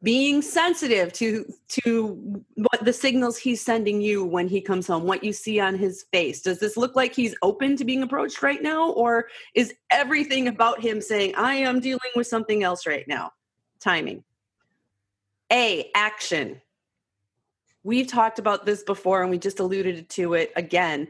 Being 0.02 0.43
sensitive 0.43 1.12
to 1.12 1.47
to 1.85 2.43
what 2.57 2.85
the 2.85 2.93
signals 2.93 3.38
he's 3.38 3.61
sending 3.61 4.00
you 4.00 4.25
when 4.25 4.49
he 4.49 4.61
comes 4.61 4.88
home, 4.88 5.04
what 5.04 5.23
you 5.23 5.33
see 5.33 5.61
on 5.61 5.76
his 5.76 6.07
face. 6.12 6.43
Does 6.43 6.59
this 6.59 6.76
look 6.76 6.97
like 6.97 7.14
he's 7.14 7.37
open 7.40 7.76
to 7.76 7.85
being 7.85 8.02
approached 8.02 8.43
right 8.43 8.61
now? 8.61 8.90
Or 8.90 9.28
is 9.54 9.75
everything 9.93 10.49
about 10.49 10.81
him 10.81 11.00
saying, 11.00 11.37
I 11.37 11.54
am 11.54 11.78
dealing 11.78 12.00
with 12.16 12.26
something 12.26 12.64
else 12.64 12.85
right 12.85 13.07
now? 13.07 13.31
Timing. 13.78 14.25
A, 15.52 15.93
action 15.95 16.61
We've 17.85 18.07
talked 18.07 18.38
about 18.38 18.67
this 18.67 18.83
before 18.83 19.23
and 19.23 19.31
we 19.31 19.38
just 19.38 19.61
alluded 19.61 20.09
to 20.11 20.35
it 20.35 20.53
again. 20.57 21.09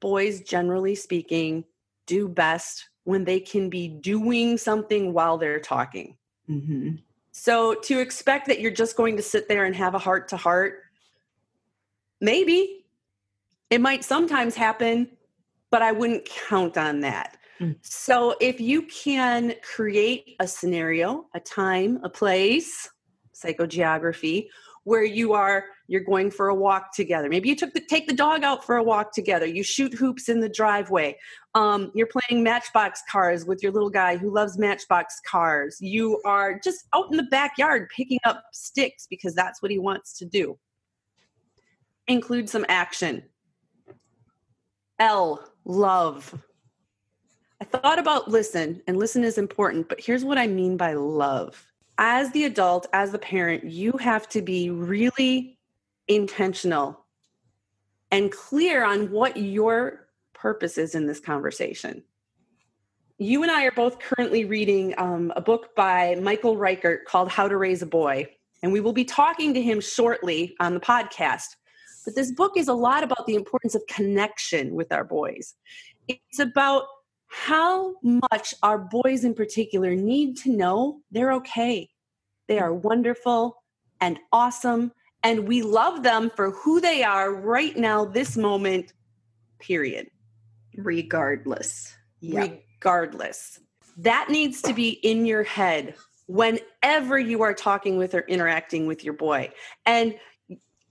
Boys, 0.00 0.40
generally 0.40 0.94
speaking, 0.94 1.64
do 2.06 2.28
best 2.28 2.88
when 3.04 3.24
they 3.24 3.38
can 3.38 3.70
be 3.70 3.86
doing 3.86 4.58
something 4.58 5.12
while 5.12 5.38
they're 5.38 5.60
talking. 5.60 6.16
Mm-hmm. 6.50 6.96
So 7.30 7.74
to 7.74 8.00
expect 8.00 8.46
that 8.46 8.60
you're 8.60 8.70
just 8.70 8.96
going 8.96 9.16
to 9.18 9.22
sit 9.22 9.48
there 9.48 9.66
and 9.66 9.76
have 9.76 9.94
a 9.94 9.98
heart 9.98 10.28
to 10.28 10.36
heart, 10.36 10.80
maybe 12.20 12.86
it 13.68 13.80
might 13.80 14.04
sometimes 14.04 14.54
happen, 14.54 15.08
but 15.70 15.82
I 15.82 15.92
wouldn't 15.92 16.24
count 16.24 16.78
on 16.78 17.00
that. 17.00 17.36
Mm. 17.60 17.76
So 17.82 18.36
if 18.40 18.60
you 18.60 18.82
can 18.82 19.54
create 19.62 20.36
a 20.40 20.48
scenario, 20.48 21.26
a 21.34 21.40
time, 21.40 22.00
a 22.02 22.08
place, 22.08 22.88
psychogeography, 23.34 24.48
where 24.86 25.02
you 25.02 25.32
are 25.32 25.64
you're 25.88 26.00
going 26.00 26.30
for 26.30 26.48
a 26.48 26.54
walk 26.54 26.94
together. 26.94 27.28
Maybe 27.28 27.48
you 27.48 27.56
took 27.56 27.74
the 27.74 27.80
take 27.80 28.06
the 28.06 28.14
dog 28.14 28.44
out 28.44 28.64
for 28.64 28.76
a 28.76 28.82
walk 28.82 29.12
together. 29.12 29.44
You 29.44 29.64
shoot 29.64 29.92
hoops 29.92 30.28
in 30.28 30.40
the 30.40 30.48
driveway. 30.48 31.18
Um, 31.54 31.90
you're 31.94 32.06
playing 32.06 32.44
matchbox 32.44 33.02
cars 33.10 33.44
with 33.44 33.62
your 33.62 33.72
little 33.72 33.90
guy 33.90 34.16
who 34.16 34.32
loves 34.32 34.58
matchbox 34.58 35.20
cars. 35.28 35.76
You 35.80 36.20
are 36.24 36.60
just 36.62 36.86
out 36.94 37.10
in 37.10 37.16
the 37.16 37.24
backyard 37.24 37.88
picking 37.94 38.20
up 38.24 38.44
sticks 38.52 39.08
because 39.10 39.34
that's 39.34 39.60
what 39.60 39.72
he 39.72 39.78
wants 39.78 40.16
to 40.18 40.24
do. 40.24 40.56
Include 42.06 42.48
some 42.48 42.64
action. 42.68 43.24
L 45.00 45.52
love. 45.64 46.32
I 47.60 47.64
thought 47.64 47.98
about 47.98 48.28
listen 48.28 48.82
and 48.86 48.96
listen 48.96 49.24
is 49.24 49.38
important 49.38 49.88
but 49.88 49.98
here's 49.98 50.26
what 50.26 50.36
i 50.36 50.46
mean 50.46 50.76
by 50.76 50.92
love 50.92 51.66
as 51.98 52.30
the 52.32 52.44
adult, 52.44 52.86
as 52.92 53.12
the 53.12 53.18
parent, 53.18 53.64
you 53.64 53.92
have 53.92 54.28
to 54.30 54.42
be 54.42 54.70
really 54.70 55.58
intentional 56.08 57.04
and 58.10 58.30
clear 58.30 58.84
on 58.84 59.10
what 59.10 59.36
your 59.36 60.06
purpose 60.34 60.78
is 60.78 60.94
in 60.94 61.06
this 61.06 61.20
conversation. 61.20 62.02
You 63.18 63.42
and 63.42 63.50
I 63.50 63.64
are 63.64 63.72
both 63.72 63.98
currently 63.98 64.44
reading 64.44 64.94
um, 64.98 65.32
a 65.34 65.40
book 65.40 65.74
by 65.74 66.16
Michael 66.16 66.56
Reichert 66.56 67.06
called 67.06 67.30
How 67.30 67.48
to 67.48 67.56
Raise 67.56 67.82
a 67.82 67.86
Boy, 67.86 68.26
and 68.62 68.72
we 68.72 68.80
will 68.80 68.92
be 68.92 69.04
talking 69.04 69.54
to 69.54 69.62
him 69.62 69.80
shortly 69.80 70.54
on 70.60 70.74
the 70.74 70.80
podcast. 70.80 71.56
But 72.04 72.14
this 72.14 72.30
book 72.30 72.52
is 72.56 72.68
a 72.68 72.74
lot 72.74 73.02
about 73.02 73.26
the 73.26 73.34
importance 73.34 73.74
of 73.74 73.82
connection 73.88 74.74
with 74.74 74.92
our 74.92 75.02
boys. 75.02 75.54
It's 76.08 76.38
about 76.38 76.84
how 77.28 77.94
much 78.02 78.54
our 78.62 78.78
boys 78.78 79.24
in 79.24 79.34
particular 79.34 79.94
need 79.94 80.36
to 80.38 80.50
know 80.50 81.00
they're 81.10 81.32
okay. 81.32 81.88
They 82.48 82.58
are 82.58 82.72
wonderful 82.72 83.62
and 84.00 84.18
awesome, 84.32 84.92
and 85.22 85.48
we 85.48 85.62
love 85.62 86.02
them 86.02 86.30
for 86.36 86.50
who 86.50 86.80
they 86.80 87.02
are 87.02 87.34
right 87.34 87.76
now, 87.76 88.04
this 88.04 88.36
moment, 88.36 88.92
period. 89.58 90.08
Regardless. 90.76 91.94
Regardless. 92.22 93.58
That 93.96 94.28
needs 94.28 94.60
to 94.62 94.74
be 94.74 94.90
in 94.90 95.26
your 95.26 95.42
head 95.42 95.94
whenever 96.26 97.18
you 97.18 97.42
are 97.42 97.54
talking 97.54 97.96
with 97.96 98.14
or 98.14 98.20
interacting 98.20 98.86
with 98.86 99.02
your 99.02 99.14
boy. 99.14 99.50
And 99.86 100.14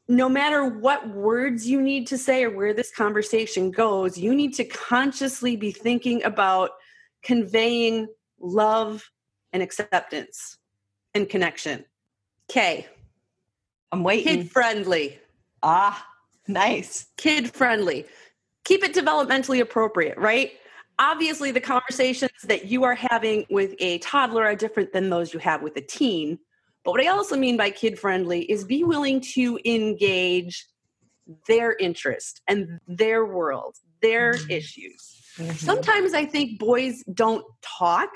no 0.08 0.30
matter 0.30 0.66
what 0.66 1.10
words 1.10 1.68
you 1.68 1.82
need 1.82 2.08
to 2.08 2.18
say 2.18 2.44
or 2.44 2.52
where 2.52 2.74
this 2.74 2.92
conversation 2.92 3.72
goes, 3.72 4.18
you 4.18 4.36
need 4.36 4.54
to 4.56 4.64
consciously 4.64 5.56
be 5.56 5.72
thinking 5.72 6.24
about 6.24 6.72
conveying 7.24 8.08
love 8.40 9.10
and 9.52 9.64
acceptance 9.64 10.58
and 11.14 11.28
connection. 11.28 11.86
K. 12.48 12.88
I'm 13.92 14.04
waiting. 14.04 14.44
Kid 14.44 14.52
friendly. 14.52 15.20
Ah, 15.64 16.06
nice. 16.48 17.08
Kid 17.18 17.52
friendly. 17.52 18.06
Keep 18.64 18.84
it 18.84 18.94
developmentally 18.94 19.62
appropriate, 19.62 20.18
right? 20.18 20.52
Obviously, 21.00 21.52
the 21.52 21.62
conversations 21.62 22.32
that 22.44 22.66
you 22.66 22.84
are 22.84 22.96
having 22.96 23.46
with 23.50 23.74
a 23.80 23.98
toddler 24.00 24.44
are 24.44 24.56
different 24.56 24.94
than 24.94 25.10
those 25.10 25.34
you 25.34 25.40
have 25.40 25.62
with 25.62 25.76
a 25.78 25.82
teen. 25.82 26.40
But 26.86 26.92
what 26.92 27.02
I 27.02 27.08
also 27.08 27.36
mean 27.36 27.58
by 27.58 27.72
kid 27.72 28.00
friendly 28.00 28.44
is 28.44 28.64
be 28.64 28.84
willing 28.84 29.20
to 29.34 29.60
engage 29.66 30.66
their 31.48 31.76
interest 31.78 32.42
and 32.48 32.80
their 32.88 33.26
world, 33.26 33.76
their 34.02 34.34
Mm-hmm. 34.34 34.52
issues. 34.52 35.12
Sometimes 35.58 36.14
I 36.14 36.26
think 36.26 36.60
boys 36.60 37.04
don't 37.14 37.44
talk 37.62 38.10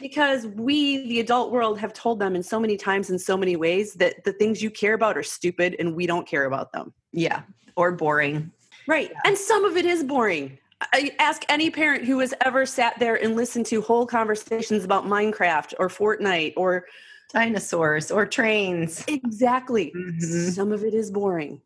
because 0.00 0.46
we, 0.46 1.08
the 1.08 1.18
adult 1.18 1.50
world, 1.50 1.78
have 1.80 1.92
told 1.92 2.20
them 2.20 2.36
in 2.36 2.42
so 2.42 2.60
many 2.60 2.76
times 2.76 3.10
in 3.10 3.18
so 3.18 3.36
many 3.36 3.56
ways 3.56 3.94
that 3.94 4.22
the 4.24 4.32
things 4.32 4.62
you 4.62 4.70
care 4.70 4.94
about 4.94 5.18
are 5.18 5.22
stupid 5.24 5.74
and 5.80 5.96
we 5.96 6.06
don't 6.06 6.28
care 6.28 6.44
about 6.44 6.70
them. 6.72 6.92
Yeah. 7.12 7.42
Or 7.74 7.90
boring. 7.90 8.52
Right. 8.86 9.10
And 9.24 9.36
some 9.36 9.64
of 9.64 9.76
it 9.76 9.84
is 9.84 10.04
boring. 10.04 10.58
I 10.80 11.10
ask 11.18 11.42
any 11.48 11.70
parent 11.70 12.04
who 12.04 12.20
has 12.20 12.32
ever 12.44 12.64
sat 12.64 12.98
there 13.00 13.16
and 13.16 13.34
listened 13.34 13.66
to 13.66 13.80
whole 13.80 14.06
conversations 14.06 14.84
about 14.84 15.06
Minecraft 15.06 15.74
or 15.80 15.88
Fortnite 15.88 16.52
or 16.56 16.84
Dinosaurs 17.32 18.10
or 18.10 18.26
trains. 18.26 19.04
exactly. 19.06 19.92
Mhm. 19.94 20.50
Some 20.52 20.72
of 20.72 20.82
it 20.82 20.94
is 20.94 21.10
boring. 21.10 21.60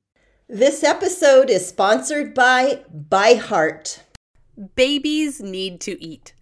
This 0.48 0.82
episode 0.82 1.48
is 1.50 1.66
sponsored 1.66 2.34
by 2.34 2.84
ByHeart. 3.08 4.00
Babies 4.74 5.40
need 5.40 5.80
to 5.82 6.02
eat. 6.02 6.34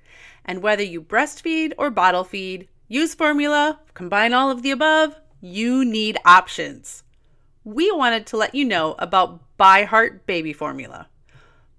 And 0.45 0.63
whether 0.63 0.83
you 0.83 1.01
breastfeed 1.03 1.75
or 1.79 1.91
bottle 1.91 2.25
feed, 2.25 2.69
use 2.89 3.15
formula, 3.15 3.81
combine 3.95 4.33
all 4.33 4.51
of 4.51 4.63
the 4.63 4.71
above, 4.71 5.15
you 5.41 5.85
need 5.85 6.19
options. 6.25 7.05
We 7.63 7.93
wanted 7.93 8.27
to 8.29 8.37
let 8.37 8.55
you 8.55 8.65
know 8.65 8.97
about 8.99 9.43
ByHeart 9.59 10.21
Baby 10.27 10.53
Formula. 10.53 11.09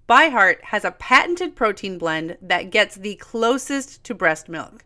ByHeart 0.07 0.61
has 0.65 0.85
a 0.85 0.91
patented 0.91 1.55
protein 1.55 1.97
blend 1.97 2.37
that 2.41 2.69
gets 2.69 2.95
the 2.95 3.15
closest 3.15 4.03
to 4.03 4.13
breast 4.13 4.47
milk. 4.47 4.85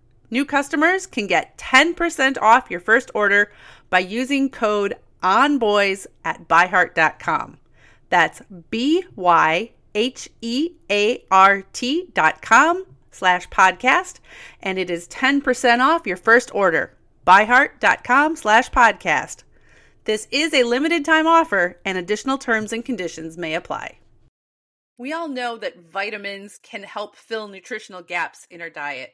New 0.31 0.45
customers 0.45 1.05
can 1.05 1.27
get 1.27 1.57
10% 1.57 2.37
off 2.41 2.71
your 2.71 2.79
first 2.79 3.11
order 3.13 3.51
by 3.89 3.99
using 3.99 4.49
code 4.49 4.95
ONBOYS 5.21 6.07
at 6.23 6.47
byheart.com. 6.47 7.57
That's 8.09 8.41
B 8.69 9.03
Y 9.15 9.71
H 9.93 10.29
E 10.41 10.71
A 10.89 11.23
R 11.29 11.63
T 11.73 12.07
dot 12.13 12.41
com 12.41 12.85
slash 13.11 13.49
podcast, 13.49 14.19
and 14.61 14.79
it 14.79 14.89
is 14.89 15.07
10% 15.09 15.79
off 15.79 16.07
your 16.07 16.17
first 16.17 16.53
order. 16.55 16.97
Byheart.com 17.27 18.35
slash 18.37 18.71
podcast. 18.71 19.43
This 20.05 20.27
is 20.31 20.53
a 20.53 20.63
limited 20.63 21.05
time 21.05 21.27
offer, 21.27 21.77
and 21.85 21.97
additional 21.97 22.37
terms 22.37 22.73
and 22.73 22.83
conditions 22.83 23.37
may 23.37 23.53
apply. 23.53 23.99
We 24.97 25.13
all 25.13 25.27
know 25.27 25.57
that 25.57 25.91
vitamins 25.91 26.59
can 26.63 26.83
help 26.83 27.15
fill 27.15 27.47
nutritional 27.47 28.01
gaps 28.01 28.47
in 28.49 28.61
our 28.61 28.69
diet. 28.69 29.13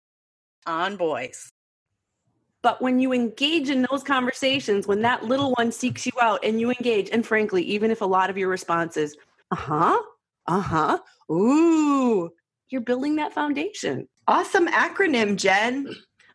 onboys. 0.67 1.51
But 2.63 2.81
when 2.81 2.99
you 2.99 3.11
engage 3.11 3.69
in 3.69 3.87
those 3.89 4.03
conversations, 4.03 4.87
when 4.87 5.01
that 5.01 5.25
little 5.25 5.51
one 5.53 5.71
seeks 5.71 6.05
you 6.05 6.11
out 6.21 6.43
and 6.43 6.59
you 6.59 6.69
engage, 6.69 7.09
and 7.11 7.25
frankly, 7.25 7.63
even 7.63 7.89
if 7.89 8.01
a 8.01 8.05
lot 8.05 8.29
of 8.29 8.37
your 8.37 8.49
response 8.49 8.97
is, 8.97 9.17
uh 9.49 9.55
huh, 9.55 9.99
uh 10.47 10.59
huh, 10.59 10.99
ooh, 11.31 12.29
you're 12.69 12.81
building 12.81 13.15
that 13.15 13.33
foundation. 13.33 14.07
Awesome 14.27 14.67
acronym, 14.67 15.35
Jen. 15.35 15.87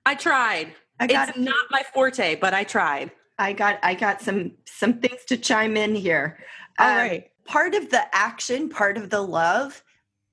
I 0.04 0.16
tried. 0.16 0.75
I 0.99 1.06
got 1.06 1.28
it's 1.28 1.38
not 1.38 1.66
my 1.71 1.83
forte, 1.95 2.35
but 2.37 2.54
I 2.54 2.64
tried. 2.64 3.12
I 3.38 3.52
got 3.52 3.78
I 3.83 3.95
got 3.95 4.21
some 4.21 4.52
some 4.66 4.95
things 5.00 5.25
to 5.26 5.37
chime 5.37 5.76
in 5.76 5.95
here. 5.95 6.38
All 6.78 6.88
Um, 6.90 6.97
right. 6.97 7.30
Part 7.45 7.75
of 7.75 7.90
the 7.90 8.02
action, 8.14 8.68
part 8.68 8.97
of 8.97 9.11
the 9.11 9.21
love, 9.21 9.85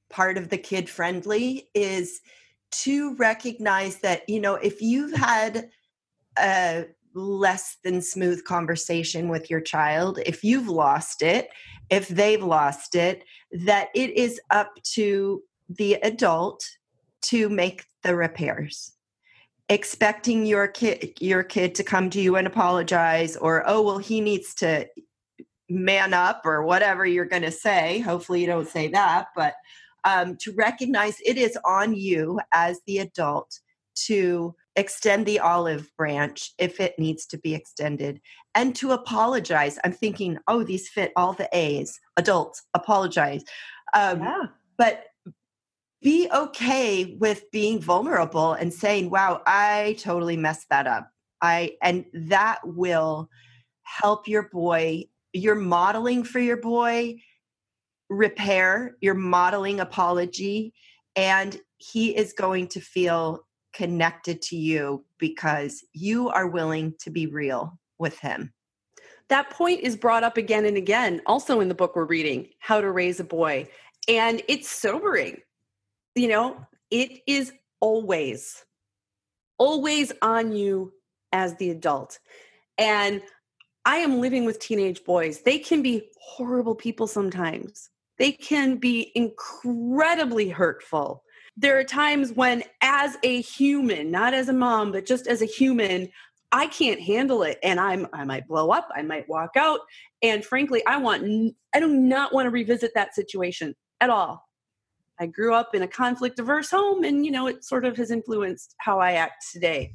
part 0.10 0.38
of 0.38 0.50
the 0.50 0.58
kid 0.58 0.90
friendly 0.90 1.70
is 1.76 2.22
to 2.74 3.16
recognize 3.16 3.98
that 4.00 4.28
you 4.28 4.40
know 4.40 4.56
if 4.56 4.82
you've 4.82 5.14
had 5.14 5.70
a 6.38 6.86
less 7.16 7.78
than 7.84 8.02
smooth 8.02 8.44
conversation 8.44 9.30
with 9.30 9.50
your 9.50 9.62
child, 9.62 10.20
if 10.26 10.44
you've 10.44 10.68
lost 10.68 11.22
it, 11.22 11.50
if 11.90 12.08
they've 12.08 12.44
lost 12.44 12.96
it, 12.96 13.24
that 13.52 13.90
it 13.94 14.12
is 14.12 14.40
up 14.50 14.72
to 14.84 15.44
the 15.70 15.94
adult 15.96 16.64
to 17.22 17.50
make 17.50 17.86
the 18.04 18.16
repairs. 18.16 18.94
Expecting 19.70 20.46
your 20.46 20.68
kid 20.68 21.14
your 21.22 21.42
kid 21.42 21.74
to 21.76 21.84
come 21.84 22.10
to 22.10 22.20
you 22.20 22.36
and 22.36 22.46
apologize 22.46 23.38
or 23.38 23.64
oh 23.66 23.82
well 23.82 23.98
he 23.98 24.20
needs 24.20 24.54
to 24.56 24.86
man 25.70 26.14
up 26.14 26.42
or 26.46 26.64
whatever 26.64 27.06
you're 27.06 27.26
going 27.26 27.44
to 27.44 27.52
say. 27.52 28.00
Hopefully 28.00 28.42
you 28.42 28.48
don't 28.48 28.68
say 28.68 28.90
that 28.90 29.28
but 29.36 29.54
um, 30.06 30.38
to 30.42 30.52
recognize 30.54 31.18
it 31.26 31.38
is 31.38 31.58
on 31.66 31.94
you 31.94 32.40
as 32.52 32.80
the 32.88 33.00
adult 33.00 33.60
to 33.96 34.56
extend 34.76 35.26
the 35.26 35.40
olive 35.40 35.88
branch 35.98 36.52
if 36.58 36.80
it 36.80 36.98
needs 36.98 37.26
to 37.28 37.38
be 37.38 37.54
extended 37.54 38.20
and 38.56 38.76
to 38.76 38.92
apologize. 38.92 39.78
I'm 39.84 39.92
thinking 39.94 40.38
oh 40.48 40.64
these 40.64 40.90
fit 40.90 41.12
all 41.16 41.34
the 41.34 41.48
a's. 41.54 42.00
Adults 42.18 42.64
apologize. 42.74 43.44
Um, 43.94 44.22
Yeah. 44.22 44.44
but 44.78 45.06
be 46.02 46.28
okay 46.34 47.16
with 47.20 47.50
being 47.52 47.80
vulnerable 47.80 48.52
and 48.54 48.74
saying 48.74 49.10
wow 49.10 49.42
i 49.48 49.96
totally 50.00 50.36
messed 50.36 50.68
that 50.70 50.88
up. 50.88 51.10
I 51.42 51.78
and 51.82 52.06
that 52.14 52.60
will 52.64 53.30
help 53.84 54.28
your 54.28 54.50
boy 54.50 55.06
you're 55.34 55.56
modeling 55.56 56.24
for 56.24 56.40
your 56.40 56.58
boy 56.58 57.16
repair 58.14 58.96
you're 59.02 59.14
modeling 59.14 59.80
apology 59.80 60.74
and 61.16 61.60
he 61.78 62.16
is 62.16 62.34
going 62.34 62.68
to 62.68 62.80
feel 62.80 63.46
connected 63.74 64.42
to 64.42 64.56
you 64.56 65.04
because 65.18 65.84
you 65.94 66.30
are 66.30 66.48
willing 66.48 66.94
to 67.00 67.10
be 67.10 67.28
real 67.28 67.78
with 68.00 68.18
him 68.20 68.54
That 69.30 69.50
point 69.50 69.82
is 69.82 69.96
brought 69.96 70.24
up 70.24 70.38
again 70.38 70.66
and 70.66 70.78
again, 70.78 71.22
also 71.26 71.60
in 71.60 71.70
the 71.70 71.76
book 71.76 71.96
we're 71.96 72.06
reading, 72.06 72.50
How 72.60 72.82
to 72.82 72.92
Raise 72.92 73.20
a 73.20 73.24
Boy. 73.24 73.68
And 74.08 74.42
it's 74.48 74.70
sobering. 74.70 75.42
You 76.16 76.28
know, 76.28 76.68
it 76.92 77.22
is 77.28 77.52
always, 77.80 78.64
always 79.58 80.12
on 80.22 80.52
you 80.52 80.94
as 81.32 81.56
the 81.56 81.72
adult. 81.72 82.20
And 82.78 83.22
I 83.86 83.98
am 83.98 84.22
living 84.22 84.46
with 84.46 84.60
teenage 84.60 85.04
boys. 85.04 85.42
They 85.42 85.58
can 85.60 85.82
be 85.82 86.10
horrible 86.22 86.76
people 86.76 87.08
sometimes, 87.08 87.90
they 88.18 88.32
can 88.32 88.78
be 88.78 89.12
incredibly 89.16 90.50
hurtful. 90.50 91.24
There 91.56 91.78
are 91.78 91.84
times 91.84 92.32
when, 92.32 92.64
as 92.82 93.18
a 93.24 93.42
human, 93.42 94.12
not 94.12 94.34
as 94.34 94.50
a 94.50 94.54
mom, 94.54 94.92
but 94.92 95.06
just 95.06 95.28
as 95.28 95.42
a 95.42 95.46
human, 95.46 96.10
I 96.54 96.68
can't 96.68 97.02
handle 97.02 97.42
it 97.42 97.58
and 97.64 97.80
I'm 97.80 98.08
I 98.14 98.24
might 98.26 98.48
blow 98.48 98.70
up, 98.70 98.88
I 98.96 99.02
might 99.02 99.28
walk 99.28 99.58
out 99.58 99.80
and 100.22 100.46
frankly 100.46 100.86
I 100.86 100.98
want 100.98 101.56
I 101.74 101.80
do 101.80 101.88
not 101.88 102.32
want 102.32 102.46
to 102.46 102.52
revisit 102.52 102.92
that 102.94 103.16
situation 103.16 103.76
at 104.00 104.12
all. 104.12 104.48
I 105.20 105.26
grew 105.26 105.56
up 105.56 105.74
in 105.74 105.82
a 105.82 105.88
conflict 105.88 106.40
averse 106.40 106.70
home 106.70 107.04
and 107.04 107.26
you 107.26 107.32
know 107.32 107.48
it 107.48 107.66
sort 107.66 107.86
of 107.86 107.98
has 107.98 108.12
influenced 108.12 108.76
how 108.78 109.00
I 109.00 109.14
act 109.14 109.46
today. 109.52 109.94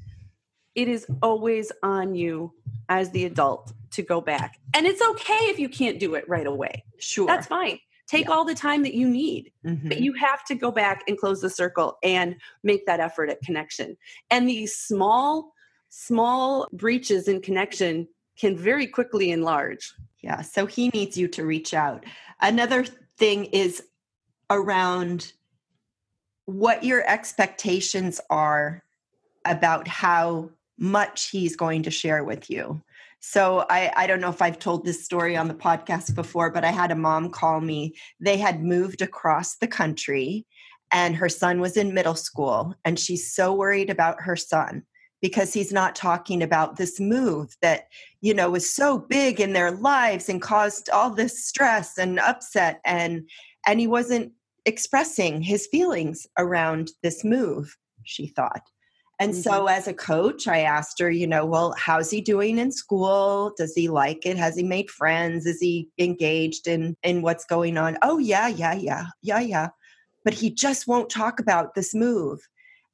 It 0.75 0.89
is 0.89 1.07
always 1.23 1.71
on 1.85 2.17
you 2.17 2.53
as 2.89 3.11
the 3.11 3.25
adult 3.25 3.73
to 3.93 4.03
go 4.03 4.21
back. 4.21 4.59
And 4.75 4.85
it's 4.85 5.03
okay 5.03 5.51
if 5.51 5.59
you 5.61 5.69
can't 5.69 6.01
do 6.01 6.15
it 6.17 6.29
right 6.29 6.47
away. 6.47 6.85
sure 6.99 7.27
That's 7.27 7.47
fine. 7.47 7.79
Take 8.09 8.31
all 8.31 8.45
the 8.45 8.55
time 8.55 8.83
that 8.83 8.95
you 8.95 9.09
need 9.09 9.53
Mhm. 9.65 9.89
but 9.89 10.01
you 10.01 10.13
have 10.15 10.45
to 10.47 10.55
go 10.55 10.71
back 10.71 11.05
and 11.07 11.19
close 11.19 11.41
the 11.41 11.51
circle 11.51 11.99
and 12.03 12.37
make 12.63 12.87
that 12.87 13.01
effort 13.01 13.29
at 13.31 13.41
connection 13.43 13.97
and 14.31 14.49
these 14.49 14.75
small 14.75 15.53
small 15.91 16.69
breaches 16.73 17.29
in 17.29 17.41
connection 17.41 18.09
can 18.37 18.57
very 18.57 18.87
quickly 18.87 19.31
enlarge 19.31 19.93
Yeah, 20.21 20.43
so 20.43 20.67
he 20.67 20.89
needs 20.89 21.17
you 21.17 21.29
to 21.29 21.45
reach 21.47 21.73
out. 21.73 22.05
Another 22.41 22.85
thing 23.19 23.45
is 23.47 23.83
around 24.51 25.33
what 26.47 26.83
your 26.83 27.09
expectations 27.09 28.21
are 28.31 28.83
about 29.45 29.87
how 29.87 30.51
much 30.77 31.31
he's 31.31 31.57
going 31.57 31.83
to 31.85 31.91
share 31.91 32.25
with 32.25 32.51
you. 32.51 32.83
So 33.21 33.67
I, 33.69 33.93
I 33.97 34.07
don't 34.07 34.21
know 34.21 34.31
if 34.31 34.41
I've 34.41 34.59
told 34.59 34.85
this 34.85 35.05
story 35.05 35.37
on 35.37 35.49
the 35.49 35.55
podcast 35.55 36.15
before, 36.15 36.51
but 36.51 36.65
I 36.65 36.71
had 36.71 36.91
a 36.91 36.97
mom 36.97 37.31
call 37.31 37.61
me. 37.61 37.95
They 38.21 38.37
had 38.37 38.63
moved 38.63 39.03
across 39.03 39.57
the 39.57 39.67
country 39.67 40.47
and 40.93 41.17
her 41.17 41.29
son 41.29 41.61
was 41.61 41.77
in 41.77 41.95
middle 41.95 42.15
school 42.15 42.75
and 42.85 42.99
she's 42.99 43.33
so 43.33 43.55
worried 43.55 43.91
about 43.91 44.21
her 44.21 44.37
son 44.37 44.83
because 45.21 45.53
he's 45.53 45.73
not 45.73 45.97
talking 45.97 46.43
about 46.43 46.77
this 46.77 47.01
move 47.01 47.55
that 47.61 47.89
you 48.21 48.33
know 48.33 48.51
was 48.51 48.71
so 48.71 48.99
big 48.99 49.41
in 49.41 49.53
their 49.53 49.71
lives 49.71 50.29
and 50.29 50.41
caused 50.41 50.89
all 50.91 51.11
this 51.11 51.45
stress 51.45 51.99
and 51.99 52.19
upset 52.21 52.81
and 52.85 53.29
and 53.67 53.81
he 53.81 53.87
wasn't 53.87 54.33
expressing 54.65 55.43
his 55.43 55.67
feelings 55.67 56.27
around 56.39 56.91
this 57.03 57.25
move 57.25 57.77
she 58.05 58.27
thought 58.27 58.63
and 59.21 59.33
mm-hmm. 59.33 59.41
so 59.41 59.67
as 59.67 59.89
a 59.89 59.95
coach 59.95 60.47
i 60.47 60.61
asked 60.61 60.99
her 60.99 61.11
you 61.11 61.27
know 61.27 61.45
well 61.45 61.75
how's 61.77 62.11
he 62.11 62.21
doing 62.21 62.59
in 62.59 62.71
school? 62.71 63.53
Does 63.57 63.75
he 63.75 63.89
like 63.89 64.27
it? 64.27 64.37
Has 64.37 64.57
he 64.57 64.63
made 64.63 64.91
friends? 64.91 65.47
Is 65.47 65.61
he 65.61 65.89
engaged 65.99 66.67
in 66.67 66.97
in 67.03 67.23
what's 67.23 67.45
going 67.45 67.79
on? 67.79 67.99
Oh 68.03 68.19
yeah 68.19 68.49
yeah 68.49 68.75
yeah 68.75 69.07
yeah 69.23 69.41
yeah. 69.41 69.69
But 70.25 70.35
he 70.35 70.51
just 70.51 70.87
won't 70.87 71.11
talk 71.11 71.41
about 71.41 71.75
this 71.75 71.95
move. 71.95 72.41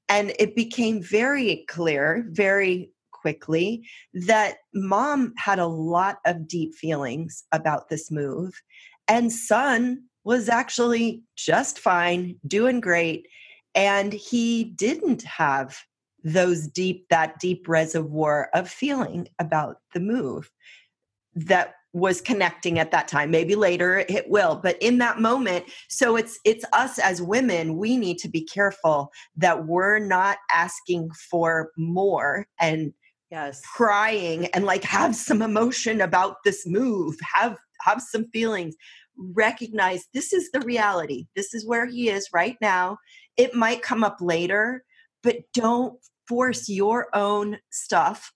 And 0.09 0.33
it 0.39 0.55
became 0.55 1.03
very 1.03 1.65
clear 1.69 2.27
very 2.29 2.91
quickly 3.13 3.89
that 4.13 4.57
mom 4.75 5.33
had 5.39 5.59
a 5.59 5.67
lot 5.67 6.19
of 6.27 6.47
deep 6.47 6.75
feelings 6.75 7.45
about 7.53 7.89
this 7.89 8.11
move. 8.11 8.53
And 9.09 9.33
son 9.33 10.05
was 10.25 10.49
actually 10.49 11.23
just 11.37 11.79
fine 11.79 12.37
doing 12.47 12.81
great. 12.81 13.27
And 13.75 14.13
he 14.13 14.65
didn't 14.65 15.23
have 15.23 15.79
those 16.25 16.67
deep 16.67 17.07
that 17.11 17.39
deep 17.39 17.69
reservoir 17.69 18.49
of 18.55 18.69
feeling 18.69 19.29
about 19.39 19.77
the 19.93 20.01
move 20.01 20.51
that 21.35 21.75
was 21.93 22.21
connecting 22.21 22.79
at 22.79 22.91
that 22.91 23.07
time. 23.07 23.31
Maybe 23.31 23.55
later 23.55 23.99
it 24.09 24.29
will 24.29 24.57
but 24.57 24.77
in 24.81 24.99
that 24.99 25.21
moment 25.21 25.67
so 25.89 26.17
it's 26.17 26.41
it's 26.45 26.65
us 26.73 26.99
as 26.99 27.23
women 27.23 27.77
we 27.77 27.97
need 27.97 28.19
to 28.19 28.29
be 28.29 28.43
careful 28.43 29.13
that 29.37 29.67
we're 29.67 29.99
not 29.99 30.39
asking 30.53 31.11
for 31.31 31.71
more 31.77 32.47
and 32.59 32.93
yes. 33.31 33.61
crying 33.65 34.47
and 34.47 34.65
like 34.65 34.83
have 34.83 35.15
some 35.15 35.43
emotion 35.43 36.01
about 36.01 36.37
this 36.45 36.67
move 36.67 37.17
have 37.35 37.57
have 37.83 38.01
some 38.01 38.27
feelings. 38.33 38.75
Recognize 39.17 40.07
this 40.13 40.33
is 40.33 40.51
the 40.51 40.61
reality. 40.61 41.27
This 41.37 41.55
is 41.55 41.67
where 41.67 41.87
he 41.87 42.09
is 42.09 42.29
right 42.33 42.57
now. 42.61 42.99
It 43.37 43.55
might 43.55 43.83
come 43.83 44.03
up 44.03 44.17
later 44.21 44.85
but 45.25 45.37
don't 45.55 45.99
force 46.29 46.69
your 46.69 47.09
own 47.15 47.59
stuff 47.71 48.33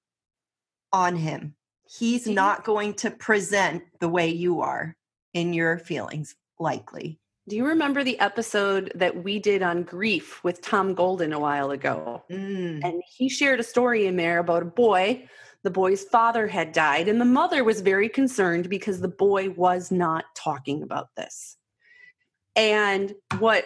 on 0.92 1.16
him 1.16 1.55
he's 1.88 2.27
not 2.27 2.64
going 2.64 2.94
to 2.94 3.11
present 3.11 3.83
the 4.01 4.09
way 4.09 4.29
you 4.29 4.61
are 4.61 4.96
in 5.35 5.53
your 5.53 5.79
feelings 5.79 6.35
likely 6.59 7.18
Do 7.48 7.57
you 7.57 7.66
remember 7.66 8.05
the 8.05 8.18
episode 8.20 8.92
that 8.94 9.24
we 9.24 9.38
did 9.38 9.62
on 9.62 9.83
grief 9.83 10.44
with 10.44 10.61
Tom 10.61 10.92
Golden 10.92 11.33
a 11.33 11.40
while 11.40 11.70
ago? 11.70 12.22
Mm. 12.31 12.85
And 12.85 13.03
he 13.16 13.31
shared 13.31 13.59
a 13.59 13.62
story 13.62 14.07
in 14.07 14.16
there 14.16 14.38
about 14.38 14.62
a 14.62 14.66
boy. 14.66 15.27
The 15.62 15.70
boy's 15.70 16.05
father 16.05 16.46
had 16.46 16.72
died, 16.72 17.09
and 17.09 17.18
the 17.18 17.24
mother 17.24 17.64
was 17.64 17.81
very 17.81 18.11
concerned 18.11 18.68
because 18.68 19.01
the 19.01 19.09
boy 19.09 19.48
was 19.51 19.90
not 19.90 20.27
talking 20.37 20.83
about 20.83 21.09
this. 21.16 21.57
And 22.55 23.14
what 23.38 23.64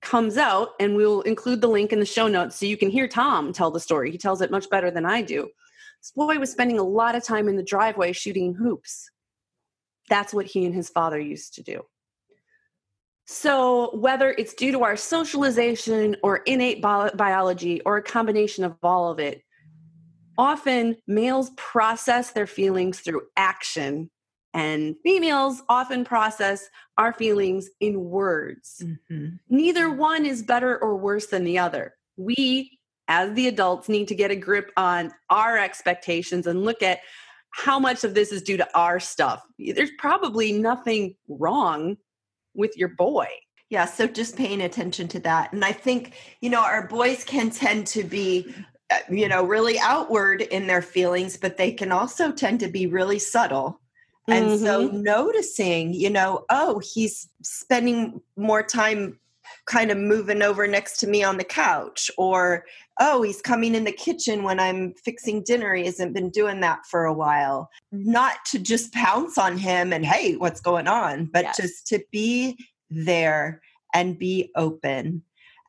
comes 0.00 0.36
out, 0.36 0.70
and 0.80 0.96
we'll 0.96 1.22
include 1.22 1.60
the 1.60 1.68
link 1.68 1.92
in 1.92 2.00
the 2.00 2.06
show 2.06 2.28
notes 2.28 2.56
so 2.56 2.66
you 2.66 2.76
can 2.76 2.90
hear 2.90 3.08
Tom 3.08 3.52
tell 3.52 3.70
the 3.70 3.80
story. 3.80 4.10
He 4.10 4.18
tells 4.18 4.40
it 4.40 4.50
much 4.50 4.70
better 4.70 4.90
than 4.90 5.04
I 5.04 5.22
do. 5.22 5.50
This 6.00 6.12
boy 6.12 6.38
was 6.38 6.52
spending 6.52 6.78
a 6.78 6.84
lot 6.84 7.14
of 7.14 7.24
time 7.24 7.48
in 7.48 7.56
the 7.56 7.62
driveway 7.62 8.12
shooting 8.12 8.54
hoops. 8.54 9.10
That's 10.08 10.32
what 10.32 10.46
he 10.46 10.64
and 10.64 10.74
his 10.74 10.88
father 10.88 11.18
used 11.18 11.54
to 11.54 11.62
do. 11.62 11.82
So, 13.26 13.94
whether 13.94 14.30
it's 14.38 14.54
due 14.54 14.72
to 14.72 14.84
our 14.84 14.96
socialization 14.96 16.16
or 16.22 16.38
innate 16.38 16.80
bio- 16.80 17.10
biology 17.14 17.82
or 17.82 17.98
a 17.98 18.02
combination 18.02 18.64
of 18.64 18.76
all 18.82 19.10
of 19.10 19.18
it, 19.18 19.42
often 20.38 20.96
males 21.06 21.50
process 21.56 22.30
their 22.30 22.46
feelings 22.46 23.00
through 23.00 23.22
action, 23.36 24.10
and 24.54 24.96
females 25.02 25.62
often 25.68 26.04
process 26.04 26.68
our 26.96 27.12
feelings 27.12 27.68
in 27.80 28.04
words. 28.04 28.82
Mhm. 29.10 29.38
Neither 29.48 29.90
one 29.90 30.26
is 30.26 30.42
better 30.42 30.78
or 30.78 30.96
worse 30.96 31.26
than 31.26 31.44
the 31.44 31.58
other. 31.58 31.94
We, 32.16 32.78
as 33.08 33.34
the 33.34 33.48
adults, 33.48 33.88
need 33.88 34.08
to 34.08 34.14
get 34.14 34.30
a 34.30 34.36
grip 34.36 34.72
on 34.76 35.12
our 35.30 35.58
expectations 35.58 36.46
and 36.46 36.64
look 36.64 36.82
at 36.82 37.00
how 37.50 37.78
much 37.78 38.04
of 38.04 38.14
this 38.14 38.32
is 38.32 38.42
due 38.42 38.56
to 38.56 38.68
our 38.76 39.00
stuff. 39.00 39.42
There's 39.58 39.90
probably 39.98 40.52
nothing 40.52 41.16
wrong 41.28 41.96
with 42.54 42.76
your 42.76 42.88
boy. 42.88 43.28
Yeah, 43.70 43.84
so 43.84 44.06
just 44.06 44.36
paying 44.36 44.62
attention 44.62 45.08
to 45.08 45.20
that. 45.20 45.52
And 45.52 45.64
I 45.64 45.72
think, 45.72 46.14
you 46.40 46.48
know, 46.50 46.62
our 46.62 46.86
boys 46.88 47.22
can 47.22 47.50
tend 47.50 47.86
to 47.88 48.02
be, 48.02 48.54
uh, 48.90 48.98
you 49.10 49.28
know, 49.28 49.44
really 49.44 49.78
outward 49.78 50.40
in 50.40 50.66
their 50.66 50.80
feelings, 50.80 51.36
but 51.36 51.58
they 51.58 51.72
can 51.72 51.92
also 51.92 52.32
tend 52.32 52.60
to 52.60 52.68
be 52.68 52.86
really 52.86 53.18
subtle. 53.18 53.80
And 54.28 54.60
so 54.60 54.88
mm-hmm. 54.88 55.02
noticing, 55.02 55.94
you 55.94 56.10
know, 56.10 56.44
oh, 56.50 56.80
he's 56.80 57.28
spending 57.42 58.20
more 58.36 58.62
time 58.62 59.18
kind 59.66 59.90
of 59.90 59.96
moving 59.96 60.42
over 60.42 60.66
next 60.66 60.98
to 60.98 61.06
me 61.06 61.22
on 61.22 61.38
the 61.38 61.44
couch, 61.44 62.10
or 62.18 62.64
oh, 63.00 63.22
he's 63.22 63.40
coming 63.40 63.74
in 63.74 63.84
the 63.84 63.92
kitchen 63.92 64.42
when 64.42 64.58
I'm 64.58 64.92
fixing 64.94 65.42
dinner. 65.42 65.74
He 65.74 65.84
hasn't 65.86 66.14
been 66.14 66.30
doing 66.30 66.60
that 66.60 66.84
for 66.86 67.04
a 67.04 67.12
while. 67.12 67.70
Not 67.92 68.36
to 68.46 68.58
just 68.58 68.92
pounce 68.92 69.38
on 69.38 69.56
him 69.56 69.92
and, 69.92 70.04
hey, 70.04 70.36
what's 70.36 70.60
going 70.60 70.88
on, 70.88 71.26
but 71.26 71.44
Yes. 71.44 71.56
just 71.56 71.86
to 71.88 72.02
be 72.10 72.58
there 72.90 73.62
and 73.94 74.18
be 74.18 74.50
open. 74.56 75.22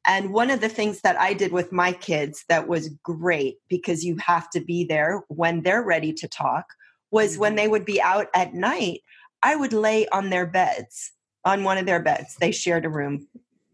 And 0.07 0.33
one 0.33 0.49
of 0.49 0.61
the 0.61 0.69
things 0.69 1.01
that 1.01 1.19
I 1.19 1.33
did 1.33 1.51
with 1.51 1.71
my 1.71 1.91
kids 1.91 2.45
that 2.49 2.67
was 2.67 2.89
great 3.03 3.59
because 3.69 4.03
you 4.03 4.17
have 4.17 4.49
to 4.51 4.59
be 4.59 4.83
there 4.83 5.23
when 5.27 5.61
they're 5.61 5.83
ready 5.83 6.13
to 6.13 6.27
talk 6.27 6.73
was 7.11 7.37
when 7.37 7.51
mm-hmm. 7.51 7.57
they 7.57 7.67
would 7.67 7.85
be 7.85 8.01
out 8.01 8.27
at 8.33 8.53
night, 8.53 9.01
I 9.41 9.55
would 9.55 9.73
lay 9.73 10.07
on 10.09 10.29
their 10.29 10.45
beds, 10.45 11.11
on 11.45 11.63
one 11.63 11.77
of 11.77 11.85
their 11.85 12.01
beds. 12.01 12.35
They 12.39 12.51
shared 12.51 12.85
a 12.85 12.89
room 12.89 13.27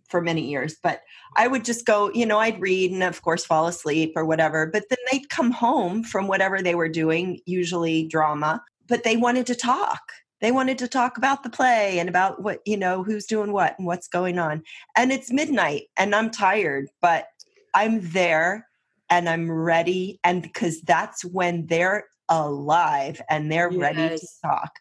for 0.08 0.22
many 0.22 0.48
years, 0.50 0.76
but 0.82 1.02
I 1.36 1.48
would 1.48 1.66
just 1.66 1.86
go, 1.86 2.12
you 2.14 2.26
know, 2.26 2.40
I'd 2.40 2.62
read 2.62 2.92
and 2.92 3.04
of 3.04 3.22
course 3.22 3.46
fall 3.46 3.68
asleep 3.68 4.14
or 4.16 4.26
whatever. 4.26 4.68
But 4.68 4.86
then 4.90 5.00
they'd 5.12 5.30
come 5.30 5.52
home 5.52 6.04
from 6.04 6.28
whatever 6.28 6.62
they 6.62 6.76
were 6.76 6.90
doing, 6.90 7.40
usually 7.46 8.08
drama, 8.08 8.64
but 8.88 9.04
they 9.04 9.18
wanted 9.18 9.48
to 9.48 9.56
talk. 9.56 10.02
They 10.42 10.52
wanted 10.52 10.78
to 10.80 10.88
talk 10.88 11.18
about 11.18 11.44
the 11.44 11.50
play 11.50 11.98
and 11.98 12.08
about 12.08 12.44
what, 12.44 12.60
you 12.66 12.78
know, 12.78 13.04
who's 13.04 13.26
doing 13.26 13.52
what 13.52 13.76
and 13.78 13.88
what's 13.88 14.08
going 14.08 14.38
on. 14.38 14.64
And 14.96 15.12
it's 15.12 15.32
midnight 15.32 15.84
and 15.98 16.14
I'm 16.14 16.30
tired, 16.30 16.88
but 17.02 17.26
I'm 17.74 18.12
there 18.12 18.68
and 19.10 19.28
I'm 19.28 19.50
ready. 19.52 20.20
And 20.24 20.42
because 20.42 20.82
that's 20.82 21.26
when 21.26 21.66
they're 21.68 22.06
alive 22.30 23.22
and 23.30 23.52
they're 23.52 23.70
ready 23.70 24.18
to 24.18 24.28
talk. 24.44 24.72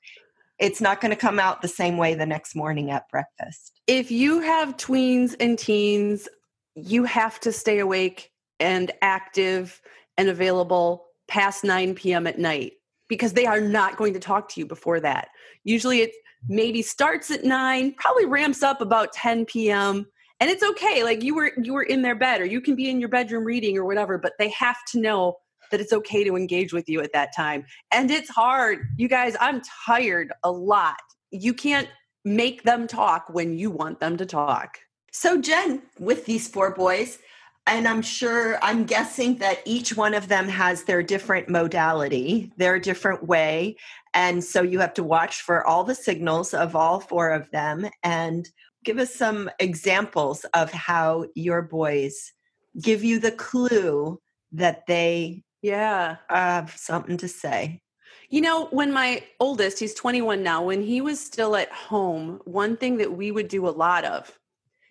It's 0.59 0.81
not 0.81 1.01
going 1.01 1.11
to 1.11 1.17
come 1.17 1.39
out 1.39 1.63
the 1.63 1.69
same 1.69 1.97
way 1.97 2.15
the 2.15 2.27
next 2.27 2.55
morning 2.55 2.91
at 2.91 3.09
breakfast. 3.09 3.81
If 3.87 4.11
you 4.11 4.41
have 4.41 4.77
tweens 4.77 5.35
and 5.41 5.59
teens, 5.59 6.29
you 6.75 7.05
have 7.05 7.41
to 7.41 7.53
stay 7.53 7.81
awake 7.81 8.31
and 8.61 8.93
active 9.03 9.81
and 10.17 10.29
available 10.29 11.07
past 11.29 11.65
9 11.65 11.95
p.m. 11.95 12.27
at 12.27 12.39
night 12.39 12.73
because 13.09 13.33
they 13.33 13.47
are 13.47 13.61
not 13.61 13.97
going 13.97 14.15
to 14.15 14.21
talk 14.21 14.49
to 14.51 14.61
you 14.61 14.67
before 14.67 15.01
that. 15.01 15.29
Usually 15.65 16.01
it 16.01 16.13
maybe 16.49 16.83
starts 16.83 17.31
at 17.31 17.45
9, 17.45 17.95
probably 17.95 18.27
ramps 18.27 18.63
up 18.63 18.81
about 18.81 19.13
10 19.13 19.47
p.m. 19.47 20.07
And 20.41 20.51
it's 20.51 20.63
okay. 20.63 21.03
Like 21.05 21.23
you 21.23 21.35
were 21.35 21.53
you 21.63 21.73
were 21.73 21.83
in 21.83 22.03
their 22.03 22.15
bed 22.15 22.41
or 22.41 22.45
you 22.45 22.61
can 22.61 22.75
be 22.75 22.91
in 22.91 23.01
your 23.01 23.09
bedroom 23.09 23.45
reading 23.45 23.77
or 23.77 23.85
whatever, 23.85 24.19
but 24.19 24.35
they 24.39 24.51
have 24.51 24.77
to 24.93 25.01
know 25.01 25.37
that 25.75 25.81
it's 25.81 25.93
okay 25.93 26.23
to 26.23 26.37
engage 26.37 26.73
with 26.73 26.89
you 26.89 27.01
at 27.01 27.13
that 27.13 27.35
time. 27.35 27.67
And 27.91 28.09
it's 28.09 28.31
hard. 28.31 28.87
You 28.97 29.09
guys, 29.09 29.37
I'm 29.41 29.61
tired 29.85 30.33
a 30.45 30.53
lot. 30.53 31.01
You 31.33 31.53
can't 31.53 31.89
make 32.25 32.63
them 32.63 32.87
talk 32.87 33.27
when 33.29 33.59
you 33.59 33.73
want 33.73 33.99
them 33.99 34.17
to 34.19 34.25
talk. 34.25 34.79
So, 35.11 35.41
Jen, 35.41 35.83
with 35.99 36.27
these 36.27 36.47
four 36.47 36.73
boys, 36.73 37.19
and 37.67 37.89
I'm 37.89 38.03
sure, 38.03 38.57
I'm 38.63 38.85
guessing 38.85 39.39
that 39.39 39.63
each 39.65 39.97
one 39.97 40.15
of 40.15 40.29
them 40.29 40.47
has 40.47 40.85
their 40.85 41.03
different 41.03 41.49
modality, 41.49 42.53
their 42.57 42.79
different 42.79 43.27
way. 43.27 43.75
And 44.13 44.45
so 44.45 44.63
you 44.63 44.79
have 44.79 44.95
to 44.95 45.03
watch 45.03 45.41
for 45.43 45.67
all 45.67 45.83
the 45.83 45.97
signals 45.97 46.55
of 46.55 46.77
all 46.77 47.01
four 47.01 47.31
of 47.31 47.51
them 47.51 47.89
and 48.05 48.49
give 48.85 48.99
us 48.99 49.13
some 49.13 49.51
examples 49.59 50.45
of 50.55 50.71
how 50.71 51.25
your 51.35 51.63
boys 51.63 52.33
give 52.81 53.03
you 53.03 53.19
the 53.19 53.33
clue 53.33 54.21
that 54.55 54.87
they 54.87 55.43
Yeah. 55.65 56.17
I 56.29 56.41
have 56.41 56.77
something 56.77 57.17
to 57.17 57.27
say. 57.27 57.81
You 58.29 58.43
know, 58.43 58.67
when 58.67 58.93
my 58.93 59.23
oldest, 59.41 59.79
he's 59.79 59.95
21 59.95 60.43
now, 60.43 60.63
when 60.63 60.83
he 60.83 61.01
was 61.01 61.19
still 61.19 61.57
at 61.57 61.73
home, 61.73 62.39
one 62.45 62.77
thing 62.77 62.99
that 62.99 63.11
we 63.11 63.31
would 63.31 63.49
do 63.49 63.67
a 63.67 63.71
lot 63.71 64.05
of, 64.05 64.31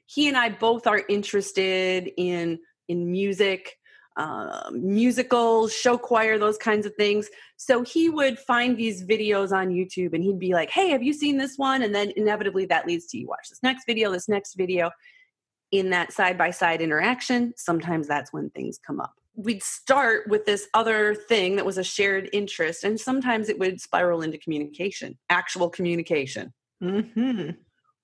he 0.07 0.27
and 0.27 0.35
I 0.35 0.49
both 0.49 0.87
are 0.87 1.03
interested 1.07 2.11
in 2.17 2.57
in 2.87 3.11
music, 3.11 3.77
uh, 4.17 4.71
musicals, 4.73 5.71
show 5.71 5.95
choir, 5.95 6.39
those 6.39 6.57
kinds 6.57 6.87
of 6.87 6.95
things. 6.95 7.29
So 7.57 7.83
he 7.83 8.09
would 8.09 8.39
find 8.39 8.75
these 8.75 9.03
videos 9.03 9.51
on 9.51 9.69
YouTube 9.69 10.15
and 10.15 10.23
he'd 10.23 10.39
be 10.39 10.53
like, 10.53 10.71
Hey, 10.71 10.89
have 10.89 11.03
you 11.03 11.13
seen 11.13 11.37
this 11.37 11.55
one? 11.55 11.83
And 11.83 11.93
then 11.93 12.11
inevitably 12.15 12.65
that 12.65 12.87
leads 12.87 13.05
to 13.09 13.19
you 13.19 13.27
watch 13.27 13.47
this 13.47 13.61
next 13.61 13.85
video, 13.85 14.11
this 14.11 14.27
next 14.27 14.55
video. 14.55 14.89
In 15.71 15.91
that 15.91 16.13
side 16.13 16.35
by 16.35 16.49
side 16.49 16.81
interaction, 16.81 17.53
sometimes 17.57 18.07
that's 18.07 18.33
when 18.33 18.49
things 18.49 18.79
come 18.83 18.99
up. 18.99 19.13
We'd 19.35 19.63
start 19.63 20.27
with 20.27 20.45
this 20.45 20.67
other 20.73 21.15
thing 21.15 21.55
that 21.55 21.65
was 21.65 21.77
a 21.77 21.83
shared 21.83 22.29
interest, 22.33 22.83
and 22.83 22.99
sometimes 22.99 23.49
it 23.49 23.57
would 23.57 23.81
spiral 23.81 24.21
into 24.21 24.37
communication, 24.37 25.17
actual 25.29 25.69
communication. 25.69 26.53
hmm 26.79 27.49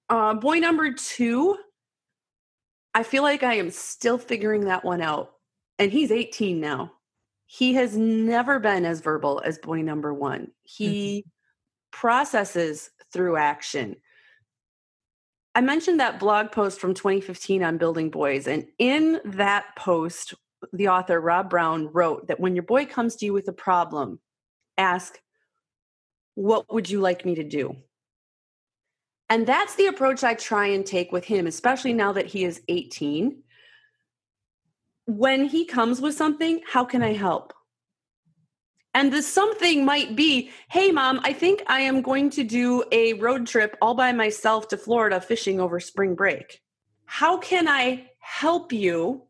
Uh, 0.09 0.33
boy 0.33 0.59
number 0.59 0.91
two, 0.91 1.55
I 2.93 3.03
feel 3.03 3.23
like 3.23 3.43
I 3.43 3.55
am 3.55 3.69
still 3.69 4.17
figuring 4.17 4.65
that 4.65 4.83
one 4.83 5.01
out. 5.01 5.33
And 5.77 5.91
he's 5.91 6.11
18 6.11 6.59
now. 6.59 6.93
He 7.45 7.73
has 7.75 7.95
never 7.95 8.59
been 8.59 8.85
as 8.85 9.01
verbal 9.01 9.41
as 9.43 9.57
boy 9.57 9.81
number 9.81 10.13
one. 10.13 10.51
He 10.63 11.25
processes 11.91 12.91
through 13.13 13.37
action. 13.37 13.95
I 15.55 15.61
mentioned 15.61 15.99
that 15.99 16.19
blog 16.19 16.51
post 16.51 16.79
from 16.79 16.93
2015 16.93 17.63
on 17.63 17.77
building 17.77 18.09
boys. 18.09 18.47
And 18.47 18.67
in 18.77 19.19
that 19.25 19.75
post, 19.75 20.35
the 20.73 20.89
author 20.89 21.19
Rob 21.19 21.49
Brown 21.49 21.87
wrote 21.91 22.27
that 22.27 22.39
when 22.39 22.55
your 22.55 22.63
boy 22.63 22.85
comes 22.85 23.15
to 23.17 23.25
you 23.25 23.33
with 23.33 23.47
a 23.47 23.53
problem, 23.53 24.19
ask, 24.77 25.19
What 26.35 26.71
would 26.73 26.89
you 26.89 26.99
like 26.99 27.25
me 27.25 27.35
to 27.35 27.43
do? 27.43 27.77
And 29.29 29.45
that's 29.45 29.75
the 29.75 29.87
approach 29.87 30.23
I 30.23 30.33
try 30.33 30.67
and 30.67 30.85
take 30.85 31.11
with 31.11 31.23
him, 31.23 31.45
especially 31.45 31.93
now 31.93 32.11
that 32.13 32.25
he 32.25 32.43
is 32.43 32.61
18. 32.67 33.43
When 35.05 35.45
he 35.45 35.65
comes 35.65 36.01
with 36.01 36.15
something, 36.15 36.61
how 36.67 36.83
can 36.83 37.03
I 37.03 37.13
help? 37.13 37.53
And 38.95 39.13
the 39.13 39.21
something 39.21 39.85
might 39.85 40.15
be, 40.15 40.49
hey, 40.69 40.91
mom, 40.91 41.19
I 41.23 41.31
think 41.31 41.63
I 41.67 41.81
am 41.81 42.01
going 42.01 42.31
to 42.31 42.43
do 42.43 42.83
a 42.91 43.13
road 43.13 43.45
trip 43.45 43.77
all 43.81 43.93
by 43.93 44.11
myself 44.11 44.67
to 44.69 44.77
Florida 44.77 45.21
fishing 45.21 45.59
over 45.59 45.79
spring 45.79 46.15
break. 46.15 46.59
How 47.05 47.37
can 47.37 47.67
I 47.67 48.07
help 48.19 48.73
you? 48.73 49.28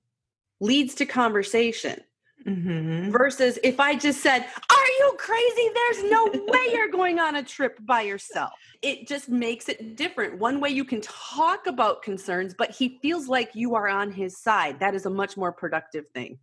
Leads 0.59 0.95
to 0.95 1.05
conversation 1.05 2.01
hmm 2.45 3.11
versus 3.11 3.59
if 3.63 3.79
I 3.79 3.95
just 3.95 4.21
said, 4.21 4.39
Are 4.39 4.87
you 4.99 5.15
crazy? 5.17 5.69
There's 5.73 6.11
no 6.11 6.25
way 6.47 6.59
you're 6.71 6.89
going 6.89 7.19
on 7.19 7.35
a 7.35 7.43
trip 7.43 7.77
by 7.81 8.01
yourself. 8.01 8.51
It 8.81 9.07
just 9.07 9.29
makes 9.29 9.67
it 9.67 9.95
different. 9.95 10.39
One 10.39 10.59
way 10.59 10.69
you 10.69 10.85
can 10.85 11.01
talk 11.01 11.67
about 11.67 12.01
concerns, 12.01 12.53
but 12.57 12.71
he 12.71 12.99
feels 13.01 13.27
like 13.27 13.51
you 13.55 13.75
are 13.75 13.87
on 13.87 14.11
his 14.11 14.37
side. 14.37 14.79
That 14.79 14.95
is 14.95 15.05
a 15.05 15.09
much 15.09 15.37
more 15.37 15.51
productive 15.51 16.07
thing. 16.09 16.39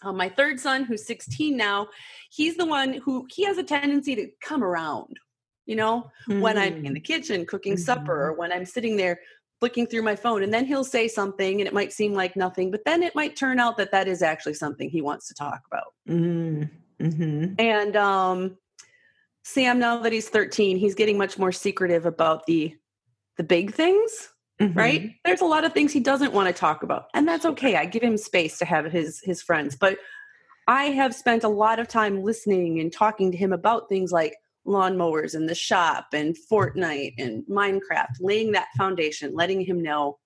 Uh, 0.00 0.12
my 0.12 0.28
third 0.28 0.60
son, 0.60 0.84
who's 0.84 1.06
16 1.06 1.56
now, 1.56 1.88
he's 2.30 2.56
the 2.56 2.66
one 2.66 2.94
who 2.94 3.26
he 3.30 3.44
has 3.44 3.58
a 3.58 3.64
tendency 3.64 4.14
to 4.14 4.28
come 4.40 4.62
around. 4.62 5.18
You 5.66 5.76
know, 5.76 6.10
when 6.40 6.56
I'm 6.56 6.86
in 6.86 6.94
the 6.94 7.00
kitchen 7.00 7.44
cooking 7.44 7.76
supper 7.76 8.28
or 8.28 8.32
when 8.32 8.52
I'm 8.52 8.64
sitting 8.64 8.96
there 8.96 9.20
flicking 9.60 9.86
through 9.86 10.02
my 10.02 10.14
phone 10.16 10.42
and 10.42 10.52
then 10.54 10.64
he'll 10.64 10.84
say 10.84 11.08
something 11.08 11.60
and 11.60 11.66
it 11.66 11.74
might 11.74 11.92
seem 11.92 12.14
like 12.14 12.36
nothing 12.36 12.70
but 12.70 12.84
then 12.84 13.02
it 13.02 13.14
might 13.14 13.36
turn 13.36 13.58
out 13.58 13.76
that 13.76 13.90
that 13.90 14.06
is 14.06 14.22
actually 14.22 14.54
something 14.54 14.88
he 14.88 15.02
wants 15.02 15.26
to 15.28 15.34
talk 15.34 15.62
about 15.66 15.94
Mm, 16.08 16.70
mhm. 17.00 17.54
and 17.60 17.96
um 17.96 18.56
sam 19.42 19.78
now 19.78 19.98
that 19.98 20.12
he's 20.12 20.28
13 20.28 20.76
he's 20.76 20.94
getting 20.94 21.18
much 21.18 21.38
more 21.38 21.52
secretive 21.52 22.06
about 22.06 22.46
the 22.46 22.74
the 23.36 23.44
big 23.44 23.74
things 23.74 24.28
Mhm. 24.60 24.76
right 24.76 25.10
there's 25.24 25.40
a 25.40 25.44
lot 25.46 25.64
of 25.64 25.72
things 25.72 25.92
he 25.92 26.00
doesn't 26.00 26.32
want 26.32 26.48
to 26.48 26.52
talk 26.52 26.82
about 26.82 27.06
and 27.14 27.26
that's 27.28 27.44
okay 27.44 27.76
i 27.76 27.84
give 27.84 28.02
him 28.02 28.16
space 28.16 28.58
to 28.58 28.64
have 28.64 28.86
his 28.86 29.20
his 29.24 29.40
friends 29.42 29.76
but 29.76 29.98
i 30.66 30.84
have 30.84 31.14
spent 31.14 31.44
a 31.44 31.48
lot 31.48 31.78
of 31.78 31.86
time 31.88 32.22
listening 32.22 32.80
and 32.80 32.92
talking 32.92 33.30
to 33.30 33.38
him 33.38 33.52
about 33.52 33.88
things 33.88 34.10
like 34.12 34.34
lawnmowers 34.68 35.34
in 35.34 35.46
the 35.46 35.54
shop 35.54 36.08
and 36.12 36.36
fortnite 36.50 37.14
and 37.18 37.44
minecraft 37.46 38.16
laying 38.20 38.52
that 38.52 38.68
foundation 38.76 39.34
letting 39.34 39.60
him 39.60 39.82
know 39.82 40.18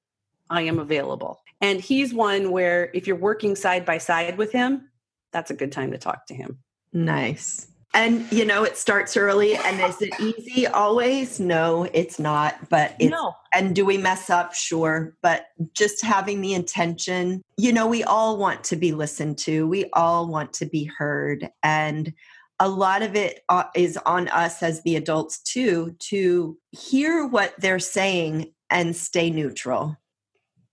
i 0.50 0.60
am 0.62 0.78
available 0.78 1.40
and 1.60 1.80
he's 1.80 2.12
one 2.12 2.50
where 2.50 2.90
if 2.92 3.06
you're 3.06 3.16
working 3.16 3.54
side 3.54 3.84
by 3.84 3.98
side 3.98 4.36
with 4.36 4.52
him 4.52 4.88
that's 5.32 5.50
a 5.50 5.54
good 5.54 5.72
time 5.72 5.90
to 5.90 5.98
talk 5.98 6.26
to 6.26 6.34
him 6.34 6.58
Nice. 6.92 7.68
And 7.94 8.30
you 8.32 8.46
know, 8.46 8.64
it 8.64 8.78
starts 8.78 9.18
early 9.18 9.54
and 9.54 9.80
is 9.82 10.00
it 10.00 10.18
easy 10.18 10.66
always? 10.66 11.38
No, 11.38 11.86
it's 11.92 12.18
not, 12.18 12.70
but 12.70 12.96
it's 12.98 13.10
no 13.10 13.34
and 13.52 13.74
do 13.74 13.84
we 13.84 13.98
mess 13.98 14.30
up? 14.30 14.54
Sure, 14.54 15.14
but 15.20 15.48
just 15.74 16.02
having 16.02 16.40
the 16.40 16.54
intention, 16.54 17.42
you 17.58 17.70
know, 17.70 17.86
we 17.86 18.02
all 18.02 18.38
want 18.38 18.64
to 18.64 18.76
be 18.76 18.92
listened 18.92 19.36
to. 19.38 19.68
We 19.68 19.90
all 19.92 20.26
want 20.26 20.54
to 20.54 20.66
be 20.66 20.84
heard 20.84 21.50
and 21.62 22.14
a 22.58 22.68
lot 22.68 23.02
of 23.02 23.16
it 23.16 23.40
uh, 23.48 23.64
on 24.06 24.28
us 24.28 24.62
as 24.62 24.82
the 24.82 24.96
adults 24.96 25.40
too 25.40 25.96
to 25.98 26.56
hear 26.70 27.26
what 27.26 27.54
they're 27.58 27.78
saying 27.78 28.52
and 28.70 28.94
stay 28.94 29.30
neutral. 29.30 29.96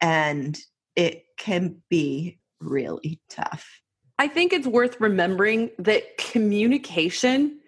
And 0.01 0.57
it 0.95 1.23
can 1.37 1.81
be 1.89 2.39
really 2.59 3.19
tough. 3.29 3.81
I 4.17 4.27
think 4.27 4.51
it's 4.51 4.67
worth 4.67 4.99
remembering 4.99 5.71
that 5.79 6.17
communication 6.17 7.59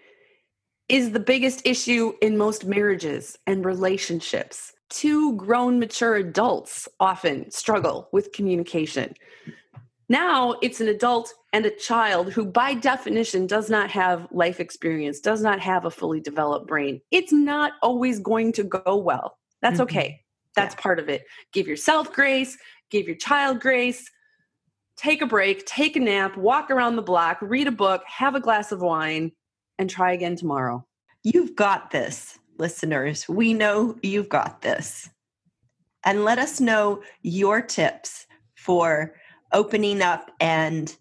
is 0.89 1.11
the 1.11 1.19
biggest 1.19 1.65
issue 1.65 2.13
in 2.21 2.37
most 2.37 2.65
marriages 2.65 3.37
and 3.47 3.63
relationships. 3.63 4.73
Two 4.89 5.37
grown, 5.37 5.79
mature 5.79 6.17
adults 6.17 6.89
often 6.99 7.49
struggle 7.49 8.09
with 8.11 8.33
communication. 8.33 9.15
Now 10.11 10.57
it's 10.61 10.81
an 10.81 10.89
adult 10.89 11.33
and 11.53 11.65
a 11.65 11.73
child 11.73 12.33
who, 12.33 12.45
by 12.45 12.73
definition, 12.73 13.47
does 13.47 13.69
not 13.69 13.89
have 13.91 14.27
life 14.29 14.59
experience, 14.59 15.21
does 15.21 15.41
not 15.41 15.61
have 15.61 15.85
a 15.85 15.89
fully 15.89 16.19
developed 16.19 16.67
brain. 16.67 16.99
It's 17.11 17.31
not 17.31 17.73
always 17.81 18.19
going 18.19 18.51
to 18.53 18.63
go 18.65 18.97
well. 18.97 19.37
That's 19.61 19.79
Mhm. 19.79 19.83
okay. 19.83 20.21
That's 20.53 20.75
part 20.75 20.99
of 20.99 21.07
it. 21.07 21.23
Give 21.53 21.65
yourself 21.65 22.11
grace, 22.11 22.57
give 22.89 23.07
your 23.07 23.15
child 23.15 23.61
grace, 23.61 24.11
take 24.97 25.21
a 25.21 25.25
break, 25.25 25.65
take 25.65 25.95
a 25.95 26.01
nap, 26.01 26.35
walk 26.35 26.69
around 26.69 26.97
the 26.97 27.01
block, 27.01 27.37
read 27.41 27.67
a 27.67 27.71
book, 27.71 28.03
have 28.05 28.35
a 28.35 28.41
glass 28.41 28.73
of 28.73 28.81
wine, 28.81 29.31
and 29.79 29.89
try 29.89 30.11
again 30.11 30.35
tomorrow. 30.35 30.85
You've 31.23 31.55
got 31.55 31.91
this, 31.91 32.37
listeners. 32.57 33.29
We 33.29 33.53
know 33.53 33.97
you've 34.03 34.27
got 34.27 34.61
this. 34.61 35.09
And 36.03 36.25
let 36.25 36.37
us 36.37 36.59
know 36.59 37.01
your 37.21 37.61
tips 37.61 38.27
for 38.55 39.15
opening 39.53 40.01
up 40.01 40.31
and 40.39 40.95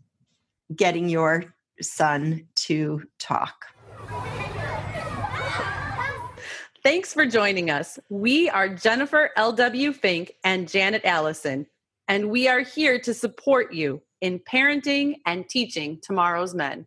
getting 0.75 1.09
your 1.09 1.55
son 1.81 2.47
to 2.55 3.03
talk. 3.19 3.67
Thanks 6.83 7.13
for 7.13 7.27
joining 7.27 7.71
us. 7.71 7.99
We 8.09 8.49
are 8.49 8.69
Jennifer 8.69 9.31
L.W. 9.37 9.93
Fink 9.93 10.33
and 10.45 10.67
Janet 10.69 11.05
Allison, 11.05 11.67
and 12.09 12.31
we 12.31 12.49
are 12.49 12.61
here 12.61 12.99
to 13.01 13.13
support 13.13 13.75
you 13.75 14.01
in 14.23 14.39
parenting 14.39 15.17
and 15.27 15.47
teaching 15.49 15.99
tomorrow's 16.03 16.55
men. 16.55 16.87